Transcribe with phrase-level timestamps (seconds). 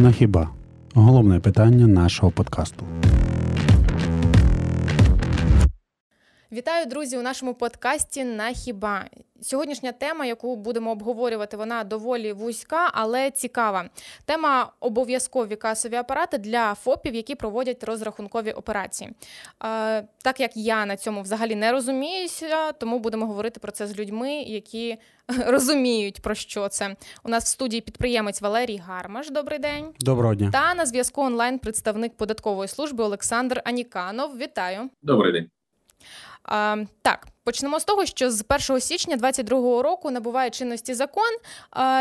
[0.00, 0.48] На хіба
[0.94, 2.84] головне питання нашого подкасту.
[6.52, 9.04] Вітаю, друзі, у нашому подкасті на хіба.
[9.42, 13.90] Сьогоднішня тема, яку будемо обговорювати, вона доволі вузька, але цікава.
[14.24, 19.10] Тема обов'язкові касові апарати для ФОПів, які проводять розрахункові операції.
[19.64, 23.98] Е, так як я на цьому взагалі не розуміюся, тому будемо говорити про це з
[23.98, 24.98] людьми, які
[25.46, 26.96] розуміють про що це.
[27.24, 29.30] У нас в студії підприємець Валерій Гармаш.
[29.30, 29.94] Добрий день.
[30.00, 30.50] Доброго дня.
[30.52, 34.38] Та на зв'язку онлайн представник податкової служби Олександр Аніканов.
[34.38, 34.90] Вітаю.
[35.02, 35.50] Добрий день.
[36.44, 41.36] А, Так, Почнемо з того, що з 1 січня 2022 року набуває чинності закон,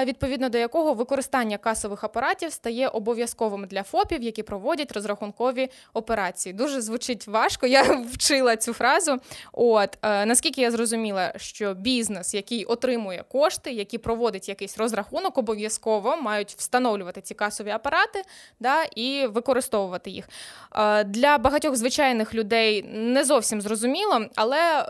[0.06, 6.54] відповідно до якого використання касових апаратів стає обов'язковим для ФОПів, які проводять розрахункові операції.
[6.54, 7.68] Дуже звучить важко.
[7.68, 9.18] Я вчила цю фразу.
[9.52, 16.18] От е, наскільки я зрозуміла, що бізнес, який отримує кошти, який проводить якийсь розрахунок, обов'язково
[16.18, 18.24] мають встановлювати ці касові апарати
[18.60, 20.30] да, і використовувати їх.
[20.76, 24.86] Е, для багатьох звичайних людей не зовсім зрозуміло, але.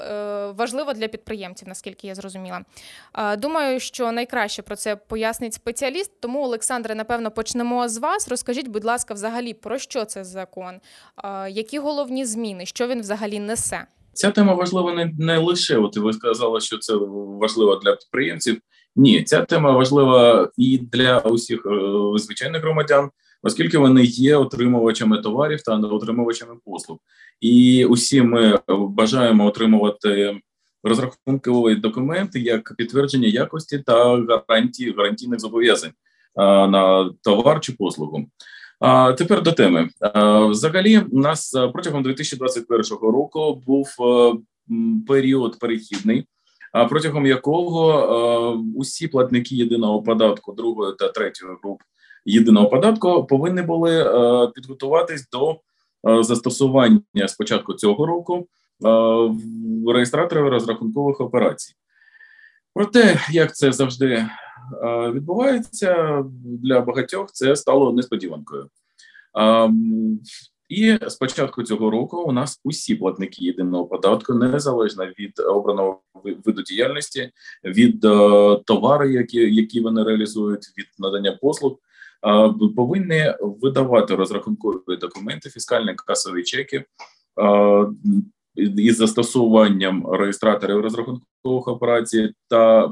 [0.58, 2.62] Важливо для підприємців, наскільки я зрозуміла.
[3.38, 6.12] Думаю, що найкраще про це пояснить спеціаліст.
[6.20, 8.28] Тому, Олександре, напевно, почнемо з вас.
[8.28, 10.80] Розкажіть, будь ласка, взагалі про що це закон,
[11.50, 13.86] які головні зміни, що він взагалі несе.
[14.14, 15.78] Ця тема важлива не не лише.
[15.78, 16.94] От ви сказали, що це
[17.40, 18.62] важливо для підприємців.
[18.95, 21.70] Ні, ця тема важлива і для усіх е,
[22.17, 23.10] звичайних громадян,
[23.44, 26.98] оскільки вони є отримувачами товарів та отримувачами послуг.
[27.42, 30.40] І усі ми бажаємо отримувати
[30.84, 35.92] розрахунковий документ як підтвердження якості та гарантії гарантійних зобов'язань
[36.36, 38.26] на товар чи послугу.
[38.80, 39.90] А тепер до теми.
[40.50, 43.88] Взагалі, у нас протягом 2021 року був
[45.08, 46.26] період перехідний,
[46.90, 51.82] протягом якого усі платники єдиного податку другої та третьої груп
[52.25, 54.03] єдиного податку повинні були
[54.56, 55.59] підготуватись до
[56.08, 58.48] Е, застосування з початку цього року
[58.86, 58.89] е,
[59.93, 61.73] реєстраторів розрахункових операцій.
[62.73, 64.27] Проте, як це завжди е,
[65.11, 68.70] відбувається, для багатьох це стало несподіванкою.
[70.70, 76.02] І з початку цього року у нас усі платники єдиного податку, незалежно від обраного
[76.45, 77.32] виду діяльності,
[77.64, 78.02] від
[78.66, 81.77] товару, які вони реалізують, від надання послуг,
[82.75, 86.85] повинні видавати розрахункові документи, фіскальні касові чеки
[88.55, 92.91] із застосуванням реєстраторів розрахункових операцій та е,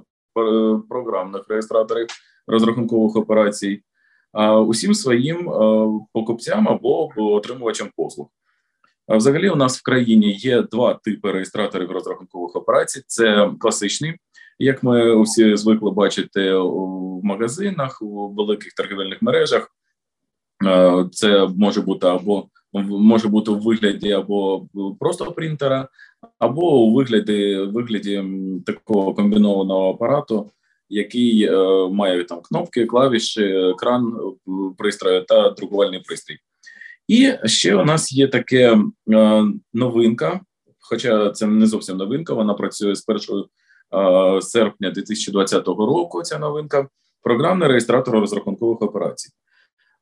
[0.90, 2.08] програмних реєстраторів
[2.48, 3.84] розрахункових операцій
[4.68, 5.46] усім своїм
[6.14, 8.28] покупцям або отримувачам послуг.
[9.08, 14.16] Взагалі, у нас в країні є два типи реєстраторів розрахункових операцій: це класичний
[14.60, 19.72] як ми всі звикли бачити у магазинах, у великих торгівельних мережах.
[20.66, 22.48] Е, це може бути або
[22.84, 24.68] може бути у вигляді або
[25.00, 25.88] просто принтера,
[26.40, 28.24] або у вигляді вигляді
[28.66, 30.52] такого комбінованого апарату,
[30.90, 34.18] який е, має там кнопки, клавіші, екран
[34.78, 36.38] пристрою та друкувальний пристрій.
[37.08, 38.78] І ще у нас є таке
[39.14, 39.44] е,
[39.74, 40.42] новинка,
[40.80, 43.48] хоча це не зовсім новинка, вона працює з першою Е,
[44.42, 46.24] серпня 2020 року.
[46.24, 46.88] Ця новинка
[47.24, 49.30] програмний реєстратор розрахункових операцій.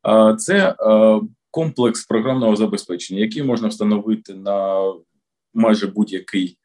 [0.07, 4.81] Е, це е, комплекс програмного забезпечення, який можна встановити на
[5.53, 6.57] майже будь-який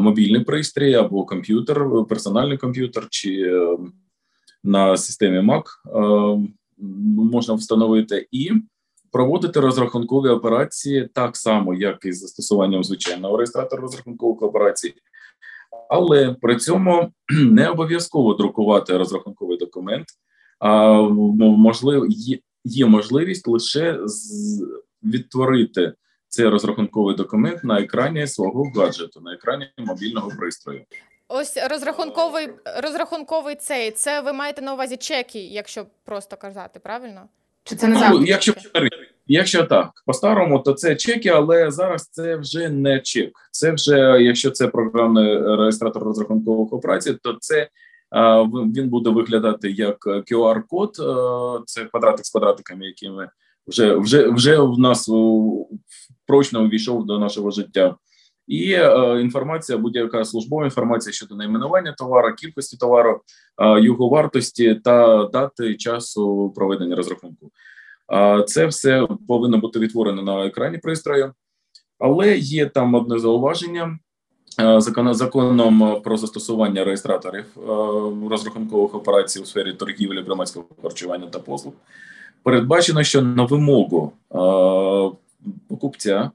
[0.00, 3.60] мобільний пристрій або комп'ютер, персональний комп'ютер чи
[4.64, 5.62] на системі Mac
[7.16, 8.52] можна встановити і
[9.12, 14.94] проводити розрахункові операції так само, як і з застосуванням звичайного реєстратора розрахункових операцій,
[15.88, 20.06] але при цьому не обов'язково друкувати розрахунковий документ.
[20.58, 21.00] А
[21.38, 22.06] можливо,
[22.64, 23.98] є, можливість лише
[25.04, 25.92] відтворити
[26.28, 30.84] цей розрахунковий документ на екрані свого гаджету, на екрані мобільного пристрою.
[31.28, 32.48] Ось розрахунковий
[32.82, 37.28] розрахунковий цей це ви маєте на увазі чеки, якщо просто казати, правильно?
[37.64, 38.54] Чи це не ну, якщо
[39.32, 43.32] Якщо так, по-старому, то це чеки, але зараз це вже не чек.
[43.50, 47.68] Це вже якщо це програмний реєстратор розрахункових операцій, то це
[48.76, 50.96] він буде виглядати як QR-код,
[51.66, 53.28] це квадратик з квадратиками, якими
[53.66, 55.10] вже вже вже в нас
[56.26, 57.96] прочно увійшов до нашого життя.
[58.46, 63.20] І е, інформація, будь-яка службова інформація щодо найменування товару, кількості товару,
[63.62, 67.50] е, його вартості та дати часу проведення розрахунку.
[68.46, 71.32] Це все повинно бути відтворено на екрані пристрою,
[71.98, 73.98] але є там одне зауваження.
[75.10, 77.44] Законом про застосування реєстраторів
[78.30, 81.72] розрахункових операцій у сфері торгівлі, громадського харчування та послуг
[82.42, 84.12] передбачено, що на вимогу
[85.68, 86.30] покупця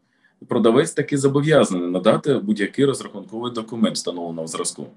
[0.47, 4.87] продавець таки зобов'язаний надати будь-який розрахунковий документ встановленого зразку.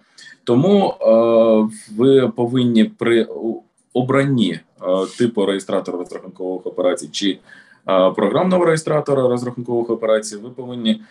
[0.44, 0.94] Тому
[1.96, 3.28] ви повинні при
[3.94, 4.60] обранні
[5.18, 7.38] типу реєстратора розрахункових операцій чи
[8.16, 11.02] програмного реєстратора розрахункових операцій, ви повинні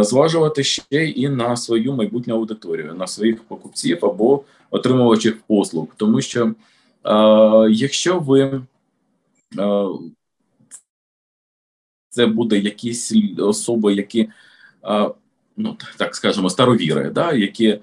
[0.00, 6.54] зважувати ще і на свою майбутню аудиторію, на своїх покупців або отримувачів послуг, тому що
[7.70, 8.62] якщо ви
[12.08, 14.28] це буде якісь особи, які
[15.56, 17.78] ну так скажемо, старовіри, да, які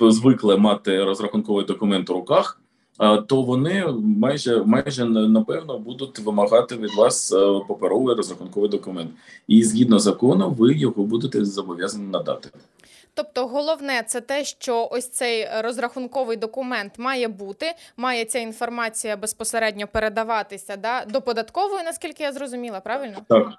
[0.00, 2.60] звикли мати розрахунковий документ у руках
[2.98, 9.10] то вони майже майже напевно будуть вимагати від вас е, паперовий розрахунковий документ,
[9.48, 12.48] і згідно закону, ви його будете зобов'язані надати.
[13.14, 19.86] Тобто, головне це те, що ось цей розрахунковий документ має бути, має ця інформація безпосередньо
[19.86, 23.18] передаватися да, до податкової, наскільки я зрозуміла, правильно?
[23.28, 23.52] Так.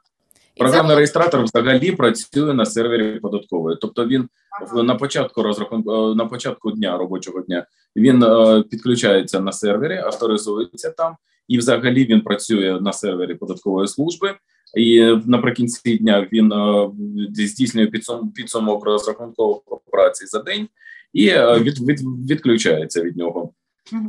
[0.57, 4.29] Програмний реєстратор взагалі працює на сервері податкової, тобто він
[4.61, 4.83] ага.
[4.83, 7.65] на початку розрахунку е, на початку дня робочого дня
[7.95, 11.15] він е, підключається на сервері, авторизується там,
[11.47, 14.35] і взагалі він працює на сервері податкової служби.
[14.77, 16.89] І наприкінці дня він е,
[17.29, 20.67] здійснює підсум, підсумок розрахункових операцій за день
[21.13, 21.99] і е, від, від,
[22.29, 23.53] відключається від нього.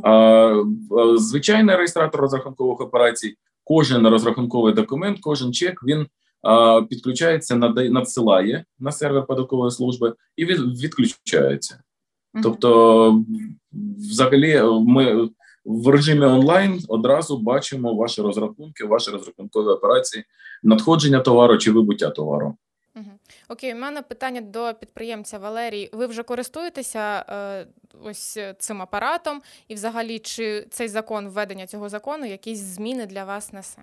[0.03, 0.63] А,
[1.15, 6.07] Звичайний реєстратор розрахункових операцій, кожен розрахунковий документ, кожен чек він
[6.89, 11.79] підключається, надсилає на сервер податкової служби і відключається.
[12.43, 13.23] Тобто,
[13.97, 15.29] взагалі, ми
[15.65, 20.23] в режимі онлайн одразу бачимо ваші розрахунки, ваші розрахункові операції,
[20.63, 22.57] надходження товару чи вибуття товару.
[23.49, 25.89] Окей, у мене питання до підприємця Валерій.
[25.93, 27.67] Ви вже користуєтеся е,
[28.03, 33.53] ось цим апаратом, і взагалі чи цей закон введення цього закону якісь зміни для вас
[33.53, 33.81] несе?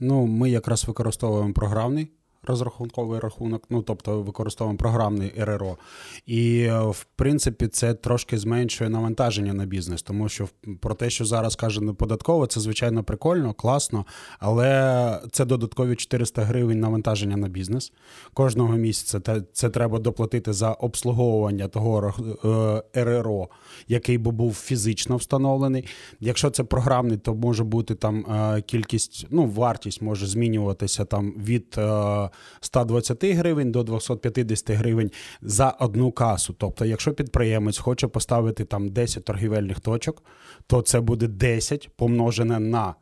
[0.00, 2.08] Ну, ми якраз використовуємо програмний
[2.48, 5.76] розрахунковий рахунок, ну тобто використовуємо програмний РРО.
[6.26, 10.48] І е, в принципі це трошки зменшує навантаження на бізнес, тому що
[10.80, 14.06] про те, що зараз каже податково, це звичайно прикольно, класно,
[14.38, 17.92] але це додаткові 400 гривень навантаження на бізнес
[18.34, 19.42] кожного місяця.
[19.52, 22.14] Це треба доплатити за обслуговування того
[22.94, 23.48] е, РРО,
[23.88, 25.84] який би був фізично встановлений.
[26.20, 31.78] Якщо це програмний, то може бути там е, кількість, ну вартість може змінюватися там від
[32.60, 35.10] 120 гривень до 250 гривень
[35.42, 36.54] за одну касу.
[36.58, 40.22] Тобто, якщо підприємець хоче поставити там 10 торгівельних точок,
[40.66, 42.94] то це буде 10 помножене на.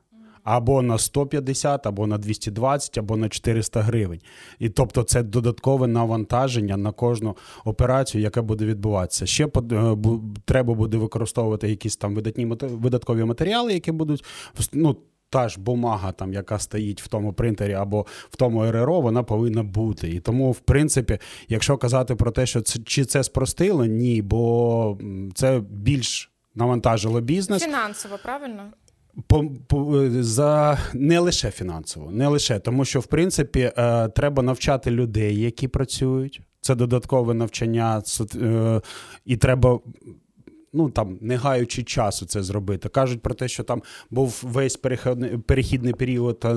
[0.44, 4.20] Або на 150, або на 220, або на 400 гривень.
[4.58, 9.26] І тобто це додаткове навантаження на кожну операцію, яка буде відбуватися.
[9.26, 9.96] Ще е,
[10.44, 14.24] треба буде використовувати якісь там видатні видаткові матеріали, які будуть
[14.72, 14.96] ну,
[15.30, 19.62] та ж бумага, там, яка стоїть в тому принтері або в тому РРО, вона повинна
[19.62, 20.10] бути.
[20.10, 21.18] І тому, в принципі,
[21.48, 24.98] якщо казати про те, що це чи це спростило, ні, бо
[25.34, 27.62] це більш навантажило бізнес.
[27.62, 28.62] Фінансово, правильно?
[29.26, 34.90] По, по, за не лише фінансово, не лише тому, що в принципі е, треба навчати
[34.90, 36.40] людей, які працюють.
[36.60, 38.02] Це додаткове навчання,
[38.42, 38.80] е,
[39.24, 39.80] і треба
[40.76, 42.88] ну там не гаючи часу це зробити.
[42.88, 46.56] Кажуть про те, що там був весь перехідний, перехідний період е,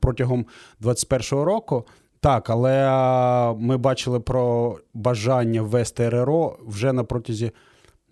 [0.00, 0.46] протягом
[0.82, 1.84] 21-го року.
[2.20, 7.52] Так, але ми бачили про бажання ввести РРО вже на протязі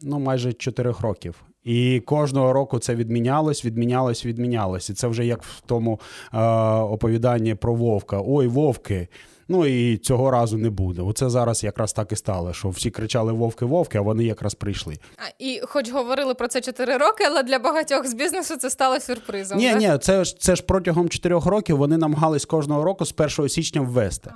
[0.03, 1.43] ну, майже 4 років.
[1.65, 4.91] І кожного року це відмінялось, відмінялось, відмінялось.
[4.91, 6.01] І це вже як в тому
[6.35, 6.39] е,
[6.81, 8.23] оповіданні про Вовка.
[8.27, 9.09] Ой, Вовки.
[9.49, 11.03] Ну і цього разу не буде.
[11.03, 14.99] Оце зараз якраз так і стало, що всі кричали Вовки-Вовки, а вони якраз прийшли.
[15.17, 19.01] А, І хоч говорили про це 4 роки, але для багатьох з бізнесу це стало
[19.01, 19.59] сюрпризом.
[19.59, 23.49] Ні, ні, це ж це ж протягом 4 років вони намагались кожного року з 1
[23.49, 24.31] січня ввести.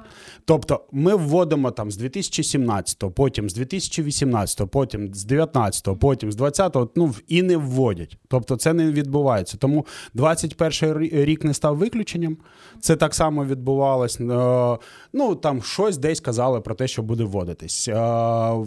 [0.45, 6.97] Тобто ми вводимо там з 2017, потім з 2018, потім з 2019, потім з 2020,
[6.97, 8.17] ну і не вводять.
[8.29, 9.57] Тобто це не відбувається.
[9.57, 12.37] Тому 21 рік не став виключенням.
[12.81, 14.19] Це так само відбувалось.
[15.15, 17.89] Е, ну там щось десь казали про те, що буде вводитись.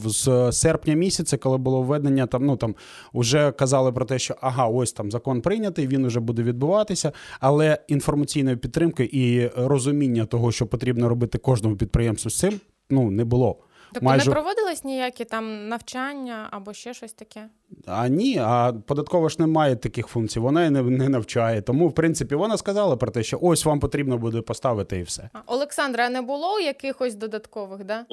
[0.06, 2.76] З серпня місяця, коли було введення, там ну там
[3.14, 7.78] вже казали про те, що ага, ось там закон прийнятий, він вже буде відбуватися, але
[7.88, 12.60] інформаційної підтримки і розуміння того, що потрібно робити кожному підприємству з цим,
[12.90, 13.58] ну не було.
[13.94, 14.30] Тобто Майже...
[14.30, 17.50] не проводились ніякі там навчання або ще щось таке?
[17.88, 21.62] А ні, а податкова ж не має таких функцій, вона і не, не навчає.
[21.62, 25.30] Тому, в принципі, вона сказала про те, що ось вам потрібно буде поставити і все.
[25.34, 28.06] А, Олександра, а не було якихось додаткових, да?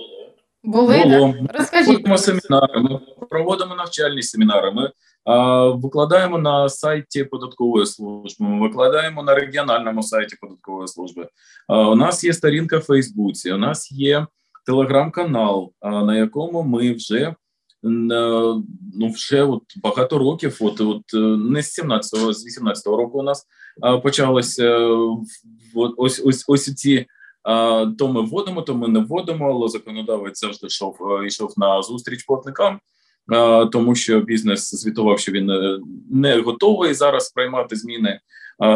[0.65, 1.05] Були?
[1.05, 1.35] Було.
[1.55, 1.89] Розкажіть.
[1.89, 4.71] Ми проводимо семінари, ми проводимо навчальні семінари.
[4.71, 4.91] Ми
[5.75, 11.29] Викладаємо на сайті податкової служби, викладаємо на регіональному сайті податкової служби.
[11.69, 14.27] У нас є сторінка в Фейсбуці, у нас є
[14.71, 17.35] телеграм-канал, на якому ми вже
[17.83, 20.57] ну вже от багато років.
[20.61, 23.47] От от е, не з 17-го, з 18-го року у нас
[24.03, 24.79] почалося
[25.97, 27.07] ось ось ось ці.
[27.99, 32.25] То ми вводимо, то ми не вводимо, але законодавець завжди йшов е, йшов на зустріч
[32.25, 32.81] платникам
[33.73, 38.21] тому що бізнес звітував, що він е, не готовий зараз приймати зміни,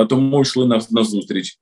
[0.08, 1.58] тому йшли на, на зустріч.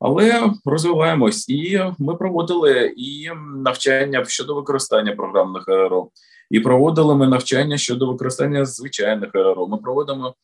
[0.00, 6.08] Але розвиваємось, і ми проводили і навчання щодо використання програмних РРО,
[6.50, 9.66] і проводили ми навчання щодо використання звичайних РРО.
[9.66, 10.34] Ми проводимо е,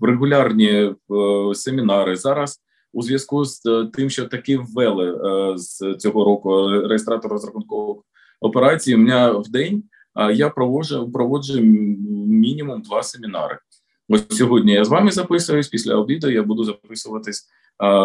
[0.00, 0.94] регулярні е,
[1.54, 2.60] семінари зараз.
[2.92, 3.60] У зв'язку з
[3.94, 7.96] тим, що таки ввели е, з цього року реєстратор розрахункових
[8.40, 9.82] операцій, у мене в день
[10.32, 11.60] я проводжу проводжу
[12.28, 13.58] мінімум два семінари.
[14.08, 15.68] Ось сьогодні я з вами записуюсь.
[15.68, 17.48] Після обіду я буду записуватись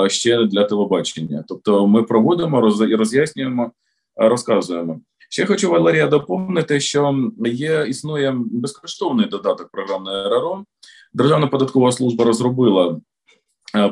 [0.08, 1.44] ще для телебачення.
[1.48, 2.62] Тобто, ми проводимо,
[2.98, 3.72] роз'яснюємо,
[4.16, 5.00] розказуємо.
[5.30, 10.66] Ще хочу Валерія доповнити, що є існує безкоштовний додаток програмної РРО.
[11.14, 13.00] Державна податкова служба розробила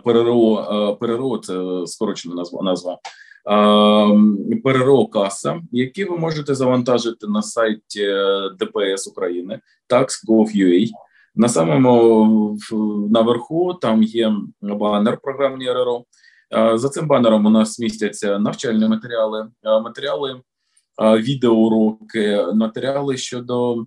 [0.04, 2.98] ПРРО, ПРРО це скорочена назва назва
[4.64, 10.88] ПРРО каса, які ви можете завантажити на сайті е, ДПС України tax.gov.ua.
[11.36, 12.58] На самому
[13.10, 16.04] наверху там є банер програмні РРО.
[16.74, 20.42] За цим банером у нас містяться навчальні матеріали, матеріали
[21.02, 23.86] відеоуроки, матеріали щодо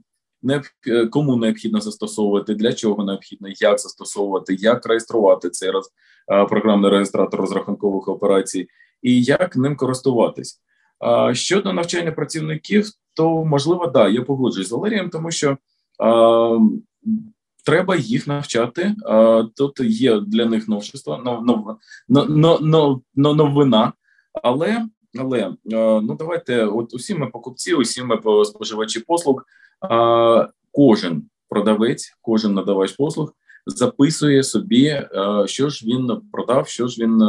[1.11, 5.91] кому необхідно застосовувати, для чого необхідно, як застосовувати, як реєструвати цей раз
[6.27, 8.69] програмний реєстратор розрахункових операцій
[9.03, 10.61] і як ним користуватись.
[11.33, 15.59] Щодо навчання працівників, то можливо, да, я погоджуюсь з Валерієм, тому що
[17.65, 18.95] треба їх навчати.
[19.57, 21.79] Тут є для них новшество, нов, нов,
[22.29, 23.93] нов, нов, новина,
[24.43, 24.87] але
[25.19, 29.45] але ну давайте, от усі ми покупці, усі ми споживачі послуг,
[30.73, 33.33] кожен продавець, кожен надавач послуг
[33.67, 35.03] записує собі,
[35.47, 37.23] що ж він продав, що ж він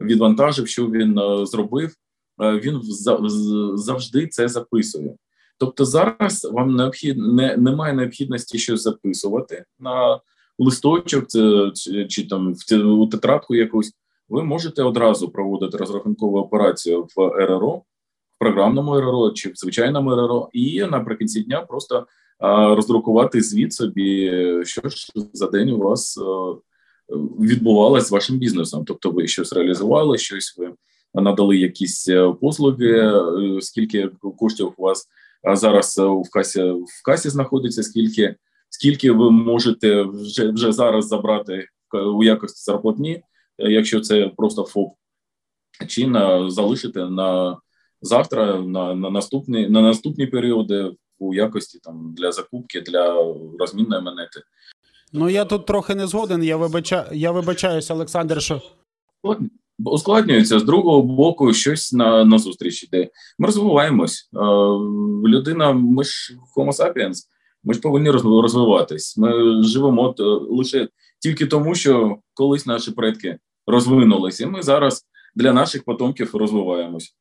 [0.00, 1.94] відвантажив, що він зробив,
[2.38, 2.80] він
[3.76, 5.14] завжди це записує.
[5.64, 10.20] Тобто, зараз вам необхідно не, немає необхідності щось записувати на
[10.58, 11.24] листочок,
[11.74, 13.92] чи, чи там в тетрадку якусь.
[14.28, 17.82] Ви можете одразу проводити розрахункову операцію в РРО,
[18.34, 22.06] в програмному РРО чи в звичайному РРО, і наприкінці дня просто
[22.38, 24.30] а, роздрукувати звіт собі,
[24.64, 26.18] що ж за день у вас.
[26.18, 28.84] А, е, відбувалась з вашим бізнесом.
[28.86, 30.72] Тобто, ви щось реалізували, щось ви
[31.14, 32.90] надали якісь е, послуги.
[32.90, 35.08] Е, скільки коштів у вас
[35.52, 37.82] зараз е, в касі в касі знаходиться?
[37.82, 38.36] Скільки
[38.68, 41.68] скільки ви можете вже вже зараз забрати
[42.16, 43.22] у якості зарплатні,
[43.58, 44.94] якщо це просто ФОП,
[45.88, 47.58] чи на залишити на
[48.02, 54.42] завтра, на на наступні на наступні періоди у якості там для закупки, для розмінної монети.
[55.12, 56.44] Ну я тут трохи не згоден.
[56.44, 58.42] Я вибачаю, я вибачаюсь, Олександр.
[58.42, 58.62] що...
[59.78, 63.08] Ускладнюється з другого боку, щось на на зустріч йде.
[63.38, 64.30] Ми розвиваємось.
[64.34, 64.38] Е,
[65.28, 67.16] людина, ми ж Homo sapiens,
[67.64, 69.18] ми ж повинні розвиватись.
[69.18, 70.14] Ми живемо
[70.50, 70.88] лише
[71.20, 74.44] тільки тому, що колись наші предки розвинулися.
[74.44, 77.16] і Ми зараз для наших потомків розвиваємось.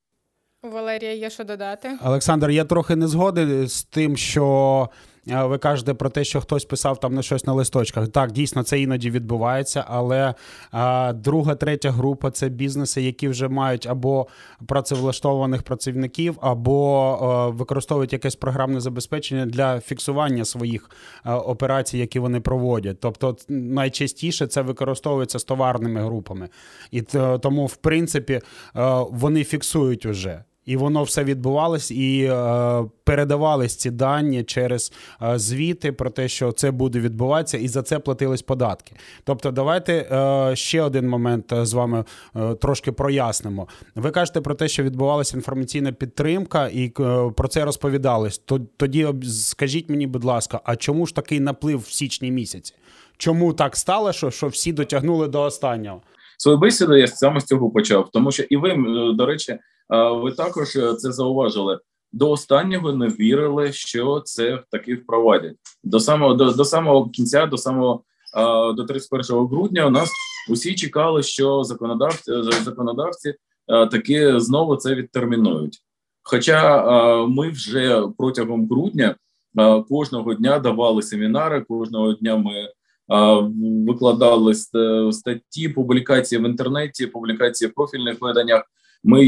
[0.63, 2.49] Валерія, є що додати, Олександр.
[2.49, 4.89] Я трохи не згоден з тим, що
[5.25, 8.07] ви кажете про те, що хтось писав там на щось на листочках.
[8.07, 10.33] Так, дійсно, це іноді відбувається, але
[10.71, 14.27] а, друга, третя група це бізнеси, які вже мають або
[14.67, 20.89] працевлаштованих працівників, або а, використовують якесь програмне забезпечення для фіксування своїх
[21.25, 22.99] операцій, які вони проводять.
[22.99, 26.49] Тобто, найчастіше це використовується з товарними групами,
[26.91, 27.01] і
[27.41, 28.41] тому, в принципі,
[29.11, 30.43] вони фіксують уже.
[30.65, 36.51] І воно все відбувалось, і е, передавались ці дані через е, звіти про те, що
[36.51, 38.95] це буде відбуватися, і за це платились податки.
[39.23, 42.05] Тобто, давайте е, ще один момент е, з вами
[42.35, 43.67] е, трошки прояснимо.
[43.95, 48.41] Ви кажете про те, що відбувалася інформаційна підтримка, і е, про це розповідались.
[48.77, 52.75] Тоді скажіть мені, будь ласка, а чому ж такий наплив в січні місяці?
[53.17, 56.01] Чому так стало, що, що всі дотягнули до останнього?
[56.37, 58.75] Свою бесіду я саме з цього почав, тому що і ви,
[59.13, 59.57] до речі.
[59.89, 61.79] Ви також е, це зауважили.
[62.11, 65.55] До останнього не вірили, що це таки впровадять.
[65.83, 68.03] До самого до, до самого кінця, до самого
[68.75, 70.09] до 31 грудня, у нас
[70.49, 72.31] усі чекали, що законодавці
[72.63, 73.33] законодавці
[73.91, 75.77] таки знову це відтермінують.
[76.23, 76.83] Хоча
[77.27, 79.15] ми вже протягом грудня
[79.89, 82.69] Кожного дня давали семінари, кожного дня ми
[83.87, 84.55] викладали
[85.11, 88.63] статті, публікації в інтернеті, публікації в профільних виданнях.
[89.03, 89.25] Ми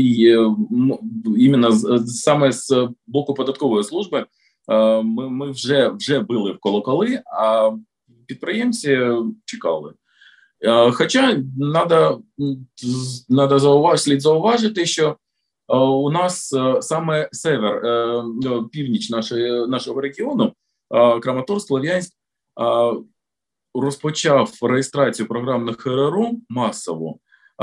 [1.38, 1.72] іменно
[2.06, 4.26] саме з боку податкової служби
[5.04, 7.72] ми ми вже вже били в колоколи, а
[8.28, 9.00] підприємці
[9.46, 9.94] чекали.
[10.94, 12.22] Хоча надо,
[13.30, 15.18] надо зауваж, слід зауважити, що
[16.04, 17.82] у нас саме север,
[18.42, 20.54] ну, північ нашої, нашого регіону,
[21.22, 22.14] Краматорськ, Слов'янськ,
[23.74, 27.20] розпочав реєстрацію програмних РРО масово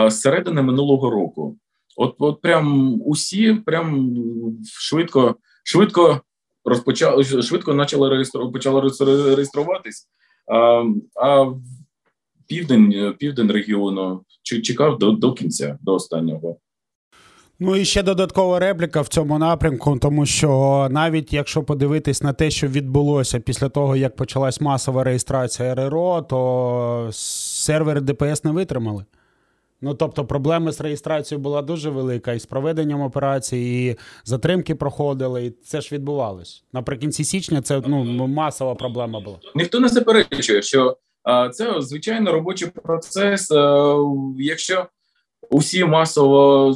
[0.09, 1.57] з середини минулого року.
[1.97, 4.17] От, от прям усі прям
[4.65, 6.21] швидко, швидко
[6.65, 8.81] розпочали швидко почали реєстру, почали
[9.35, 10.09] реєструватись.
[10.53, 10.85] А
[11.23, 11.53] а
[12.49, 16.57] південь південь регіону чекав до, до кінця, до останнього.
[17.59, 22.51] Ну і ще додаткова репліка в цьому напрямку, тому що навіть якщо подивитись на те,
[22.51, 29.05] що відбулося після того, як почалась масова реєстрація РРО, то сервери ДПС не витримали.
[29.83, 35.45] Ну тобто, проблеми з реєстрацією була дуже велика, і з проведенням операції, і затримки проходили,
[35.45, 37.62] і це ж відбувалось наприкінці січня.
[37.62, 39.39] Це ну масова проблема була.
[39.55, 43.51] Ніхто не заперечує, що а, це звичайно робочий процес.
[43.51, 43.97] А,
[44.39, 44.87] якщо
[45.51, 46.75] усі масово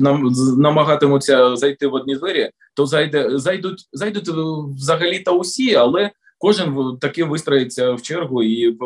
[0.00, 4.28] нам намагатимуться зайти в одні двері, то зайде зайдуть, зайдуть
[4.76, 8.78] взагалі та усі, але кожен таки вистроїться в чергу і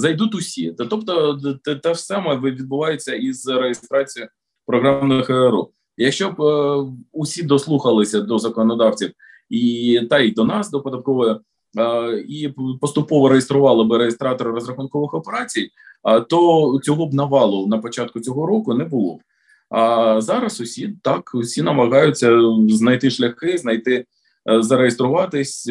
[0.00, 0.74] зайдуть усі.
[0.78, 1.38] Тобто,
[1.82, 4.30] те ж саме відбувається із реєстрацією
[4.66, 5.68] програмних РРО.
[5.96, 9.10] Якщо б е, усі дослухалися до законодавців
[9.50, 11.36] і та й до нас, до податкової,
[11.78, 15.70] е, і поступово реєстрували б реєстратори розрахункових операцій,
[16.08, 19.18] е, то цього б навалу на початку цього року не було.
[19.70, 24.04] А зараз усі так усі намагаються знайти шляхи, знайти
[24.46, 25.70] зареєструватись,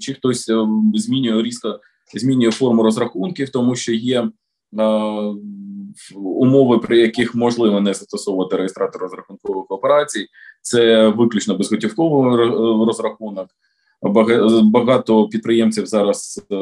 [0.00, 0.50] чи хтось
[0.94, 1.80] змінює різко
[2.18, 4.30] змінює форму розрахунків, тому що є е,
[6.16, 10.26] умови, при яких можливо не застосовувати реєстратор розрахункових операцій.
[10.62, 12.46] Це виключно безготівковий
[12.86, 13.48] розрахунок.
[14.62, 16.56] Багато підприємців зараз е,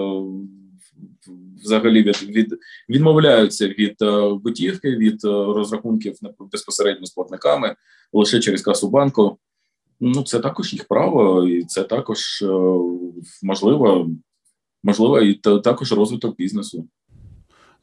[1.64, 2.58] взагалі від, від
[2.88, 4.10] відмовляються від е,
[4.44, 6.14] готівки, від е, розрахунків
[6.52, 7.76] безпосередньо з платниками
[8.12, 9.38] лише через касу банку.
[10.00, 12.44] Ну це також їх право, і це також
[13.42, 14.10] можливо
[14.82, 16.88] можливо, і також розвиток бізнесу.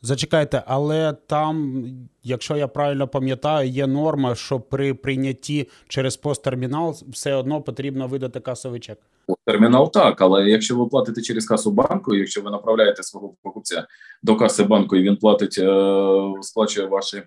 [0.01, 1.83] Зачекайте, але там,
[2.23, 8.39] якщо я правильно пам'ятаю, є норма, що при прийнятті через посттермінал все одно потрібно видати
[8.39, 8.99] касовий чек.
[9.45, 13.87] Термінал так, але якщо ви платите через касу банку, якщо ви направляєте свого покупця
[14.23, 17.25] до каси банку і він платить, е, сплачує ваші е,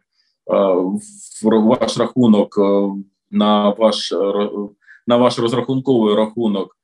[1.43, 2.91] ваш рахунок е,
[3.31, 4.13] на ваш
[5.07, 6.77] на ваш розрахунковий рахунок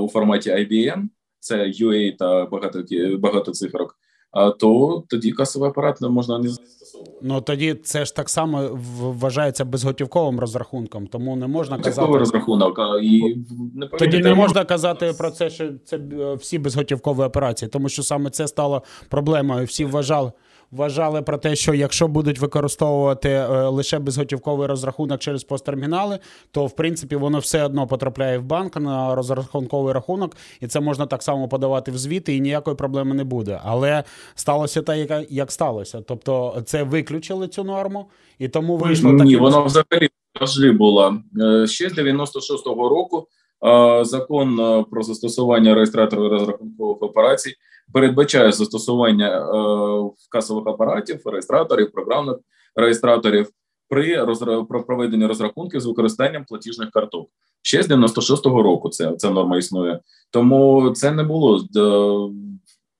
[0.00, 1.08] у форматі IBN,
[1.42, 2.84] це UA та багато
[3.18, 3.96] багато цифрок.
[4.30, 7.18] А то тоді касовий апарат не можна не застосовувати.
[7.22, 12.78] Ну тоді це ж так само вважається безготівковим розрахунком, тому не можна казати розрахунок.
[12.78, 13.36] А і
[13.74, 18.02] не тоді не можна казати про це, що це е, всі безготівкові операції, тому що
[18.02, 19.66] саме це стало проблемою.
[19.66, 20.32] Всі вважали
[20.72, 26.18] вважали про те, що якщо будуть використовувати е, лише безготівковий розрахунок через посттермінали,
[26.50, 31.06] то в принципі воно все одно потрапляє в банк на розрахунковий рахунок, і це можна
[31.06, 33.60] так само подавати в звіти, і ніякої проблеми не буде.
[33.64, 34.04] Але
[34.34, 36.02] сталося те, як сталося.
[36.08, 38.06] Тобто, це виключили цю норму,
[38.38, 39.24] і тому вийшло таке.
[39.24, 40.08] Ні, воно взагалі
[40.38, 43.28] завжди було е, ще з 96-го року.
[43.64, 44.56] Е, закон
[44.90, 47.54] про застосування реєстраторів розрахункових операцій
[47.92, 52.36] передбачає застосування е, касових апаратів, реєстраторів, програмних
[52.76, 53.48] реєстраторів
[53.88, 54.26] при
[54.68, 57.30] про проведенні розрахунків з використанням платіжних карток.
[57.62, 60.00] Ще з 96-го року це ця норма існує.
[60.30, 62.34] Тому це не було е,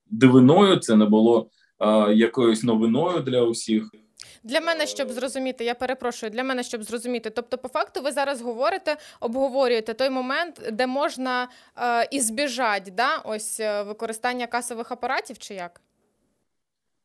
[0.05, 1.47] дивиною, це не було
[1.79, 3.89] е, якоюсь новиною для усіх.
[4.43, 7.29] Для мене, щоб зрозуміти, я перепрошую, для мене, щоб зрозуміти.
[7.29, 13.59] Тобто, по факту, ви зараз говорите, обговорюєте той момент, де можна е, ізбіжати да, ось
[13.59, 15.81] е, використання касових апаратів, чи як?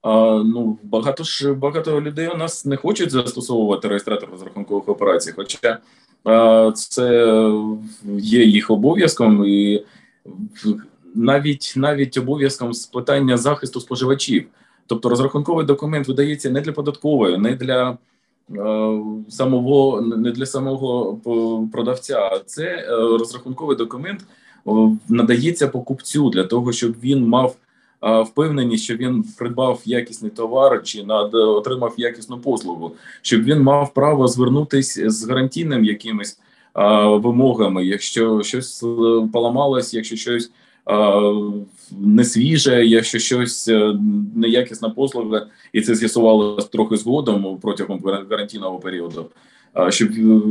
[0.03, 5.79] А, Ну, багато ж багато людей у нас не хочуть застосовувати реєстратор розрахункових операцій, хоча
[6.25, 7.35] а, це
[8.19, 9.85] є їх обов'язком і
[11.15, 14.47] навіть навіть обов'язком з питання захисту споживачів.
[14.89, 17.99] Тобто розрахунковий документ видається не для податкової, не для
[18.57, 21.19] е, самого не для самого
[21.73, 22.41] продавця.
[22.47, 24.21] Це е, розрахунковий документ
[25.09, 27.57] надається покупцю для того, щоб він мав
[28.03, 33.95] е, впевненість, що він придбав якісний товар чи над отримав якісну послугу, щоб він мав
[33.95, 36.39] право звернутися з гарантійним якимось
[37.05, 37.87] вимогами.
[37.87, 38.85] Якщо щось
[39.33, 40.51] поламалось, якщо щось
[41.99, 43.71] не свіже, якщо щось
[44.37, 49.27] неякісна послуга, і це з'ясувалося трохи згодом протягом гарантійного періоду
[49.89, 50.09] щоб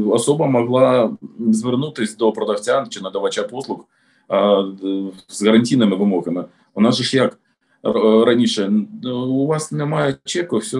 [0.10, 3.86] особа могла звернутися до продавця чи надавача послуг
[5.28, 6.46] з гарантійними вимогами.
[6.74, 7.40] У нас же ж як
[8.26, 8.72] раніше
[9.04, 10.78] у вас немає чеку, все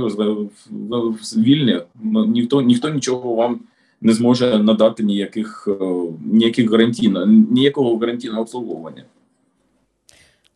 [1.38, 1.82] вільні,
[2.28, 3.60] ніхто ніхто нічого вам
[4.02, 5.68] не зможе надати ніяких
[6.26, 9.04] ніяких гарантійно, ніякого гарантійного обслуговування.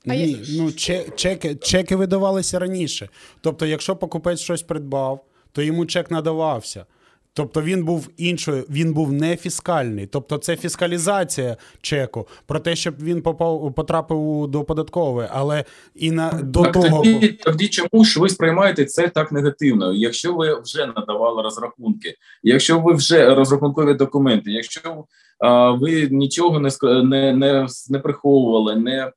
[0.06, 0.72] Ні, ну
[1.16, 3.10] чеки, чеки видавалися раніше.
[3.42, 6.86] Тобто, якщо покупець щось придбав, то йому чек надавався.
[7.34, 10.08] Тобто він був іншою, він був не фіскальний.
[10.08, 16.32] Тобто, це фіскалізація чеку про те, щоб він попав потрапив до податкової, але і на
[16.32, 19.94] до так, того тоді, тоді чому ж ви сприймаєте це так негативно?
[19.94, 25.06] Якщо ви вже надавали розрахунки, якщо ви вже розрахункові документи, якщо
[25.40, 26.70] а, ви нічого не
[27.04, 29.12] не, не, не приховували, не а,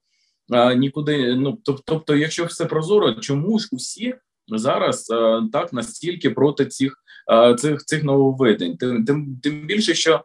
[0.77, 1.35] нікуди.
[1.37, 4.15] Ну тобто, якщо все прозоро, чому ж усі
[4.49, 5.07] зараз
[5.53, 7.05] так настільки проти цих
[7.59, 8.77] цих цих нововведень.
[8.77, 10.25] Тим тим тим більше, що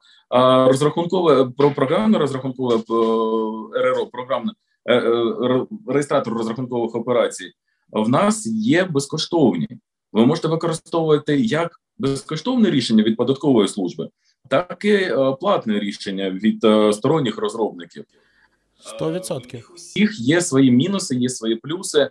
[0.68, 2.76] розрахункове про програмне розрахункове
[3.74, 4.52] РРО, програмне
[4.86, 7.52] е, е, реєстратор розрахункових операцій
[7.92, 9.68] в нас є безкоштовні.
[10.14, 14.10] Ви можете використовувати як безкоштовне рішення від податкової служби,
[14.50, 18.06] так і е, платне рішення від сторонніх розробників.
[19.00, 19.72] 100%.
[19.72, 22.10] У всіх є свої мінуси, є свої плюси,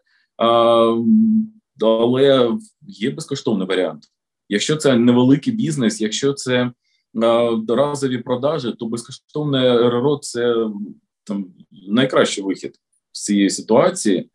[1.80, 2.50] але
[2.82, 4.04] є безкоштовний варіант.
[4.48, 6.72] Якщо це невеликий бізнес, якщо це
[7.68, 10.54] разові продажі, то безкоштовне РРО– це
[11.24, 11.46] там
[11.88, 12.74] найкращий вихід
[13.12, 14.30] з цієї ситуації.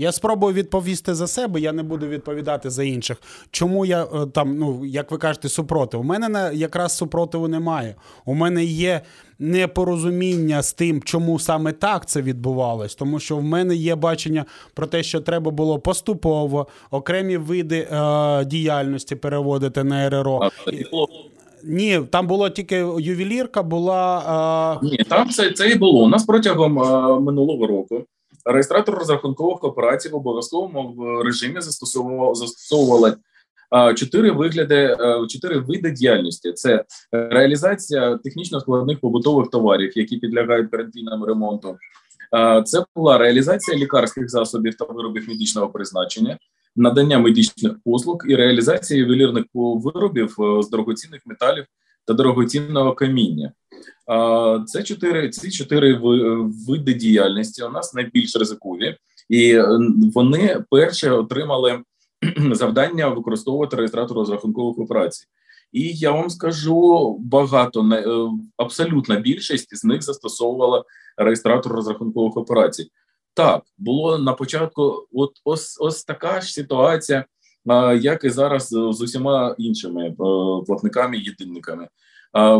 [0.00, 3.16] Я спробую відповісти за себе, я не буду відповідати за інших.
[3.50, 6.00] Чому я е, там, ну як ви кажете, супротив?
[6.00, 7.94] У мене якраз супротиву немає.
[8.24, 9.00] У мене є
[9.38, 14.86] непорозуміння з тим, чому саме так це відбувалось, тому що в мене є бачення про
[14.86, 20.40] те, що треба було поступово окремі види е, діяльності переводити на РРО.
[20.42, 20.50] А,
[21.64, 24.22] ні, там було тільки ювелірка, була.
[24.26, 24.78] А...
[24.82, 26.04] Ні, там це це і було.
[26.04, 28.04] У нас протягом а, е, минулого року
[28.52, 33.16] реєстратор розрахункових операцій в обов'язковому режимі застосовував застосовували
[33.96, 34.96] чотири вигляди,
[35.28, 41.76] чотири види діяльності: це реалізація технічно складних побутових товарів, які підлягають карантинному ремонту.
[42.64, 46.38] Це була реалізація лікарських засобів та виробів медичного призначення,
[46.76, 51.64] надання медичних послуг і реалізація ювелірних виробів з дорогоцінних металів
[52.04, 53.52] та дорогоцінного каміння.
[54.66, 55.94] Це чотири ці чотири
[56.68, 57.62] види діяльності.
[57.62, 58.96] У нас найбільш ризикові,
[59.28, 59.58] і
[60.14, 61.80] вони перше отримали
[62.52, 65.24] завдання використовувати реєстратор розрахункових операцій.
[65.72, 68.04] І я вам скажу багато е,
[68.56, 70.84] абсолютна більшість з них застосовувала
[71.16, 72.90] реєстратор розрахункових операцій.
[73.34, 77.24] Так було на початку, от ось ось така ж ситуація,
[78.00, 80.14] як і зараз з усіма іншими е,
[80.66, 81.88] платниками єдинниками.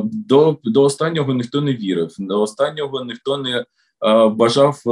[0.04, 2.14] До до останнього ніхто не вірив.
[2.18, 3.64] До останнього ніхто не
[4.30, 4.82] бажав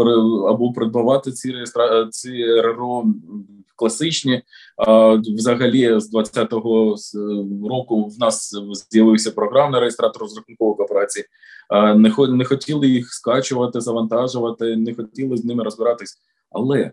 [0.48, 3.04] або придбавати ці реєстра ці РРО
[3.76, 4.42] класичні.
[5.36, 6.96] Взагалі, з 20-го
[7.68, 8.56] року в нас
[8.90, 11.24] з'явився програмний реєстратор розрахункових операцій.
[11.96, 16.18] Не не хотіли їх скачувати, завантажувати, не хотіли з ними розбиратись,
[16.50, 16.92] але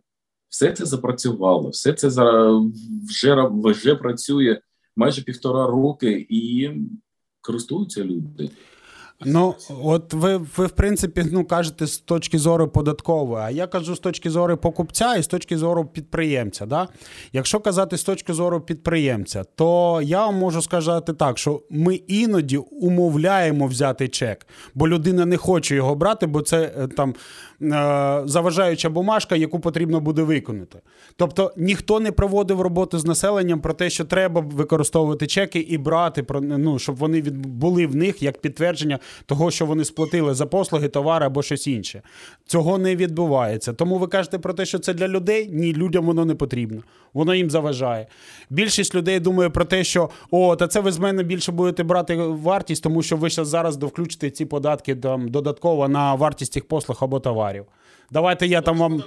[0.50, 2.08] все це запрацювало, все це
[3.10, 4.60] вже вже працює
[4.96, 6.70] майже півтора роки і
[7.42, 8.50] користуються люди.
[9.26, 13.96] Ну, от ви, ви, в принципі, ну кажете з точки зору податкової, а я кажу
[13.96, 16.66] з точки зору покупця і з точки зору підприємця.
[16.66, 16.88] Да?
[17.34, 22.58] Якщо казати з точки зору підприємця, то я вам можу сказати так, що ми іноді
[22.58, 27.14] умовляємо взяти чек, бо людина не хоче його брати, бо це е, там
[27.62, 30.80] Е, заважаюча бумажка, яку потрібно буде виконати.
[31.16, 36.26] Тобто ніхто не проводив роботу з населенням про те, що треба використовувати чеки і брати,
[36.42, 41.26] ну, щоб вони були в них як підтвердження того, що вони сплатили за послуги, товари
[41.26, 42.02] або щось інше.
[42.46, 43.74] Цього не відбувається.
[43.74, 45.50] Тому ви кажете про те, що це для людей?
[45.52, 46.82] Ні, людям воно не потрібно.
[47.14, 48.08] Воно їм заважає.
[48.50, 52.16] Більшість людей думає про те, що о, та це ви з мене більше будете брати
[52.16, 57.20] вартість, тому що ви зараз довключите ці податки там додатково на вартість цих послуг або
[57.20, 57.66] товарів.
[58.12, 59.04] Давайте я там вам.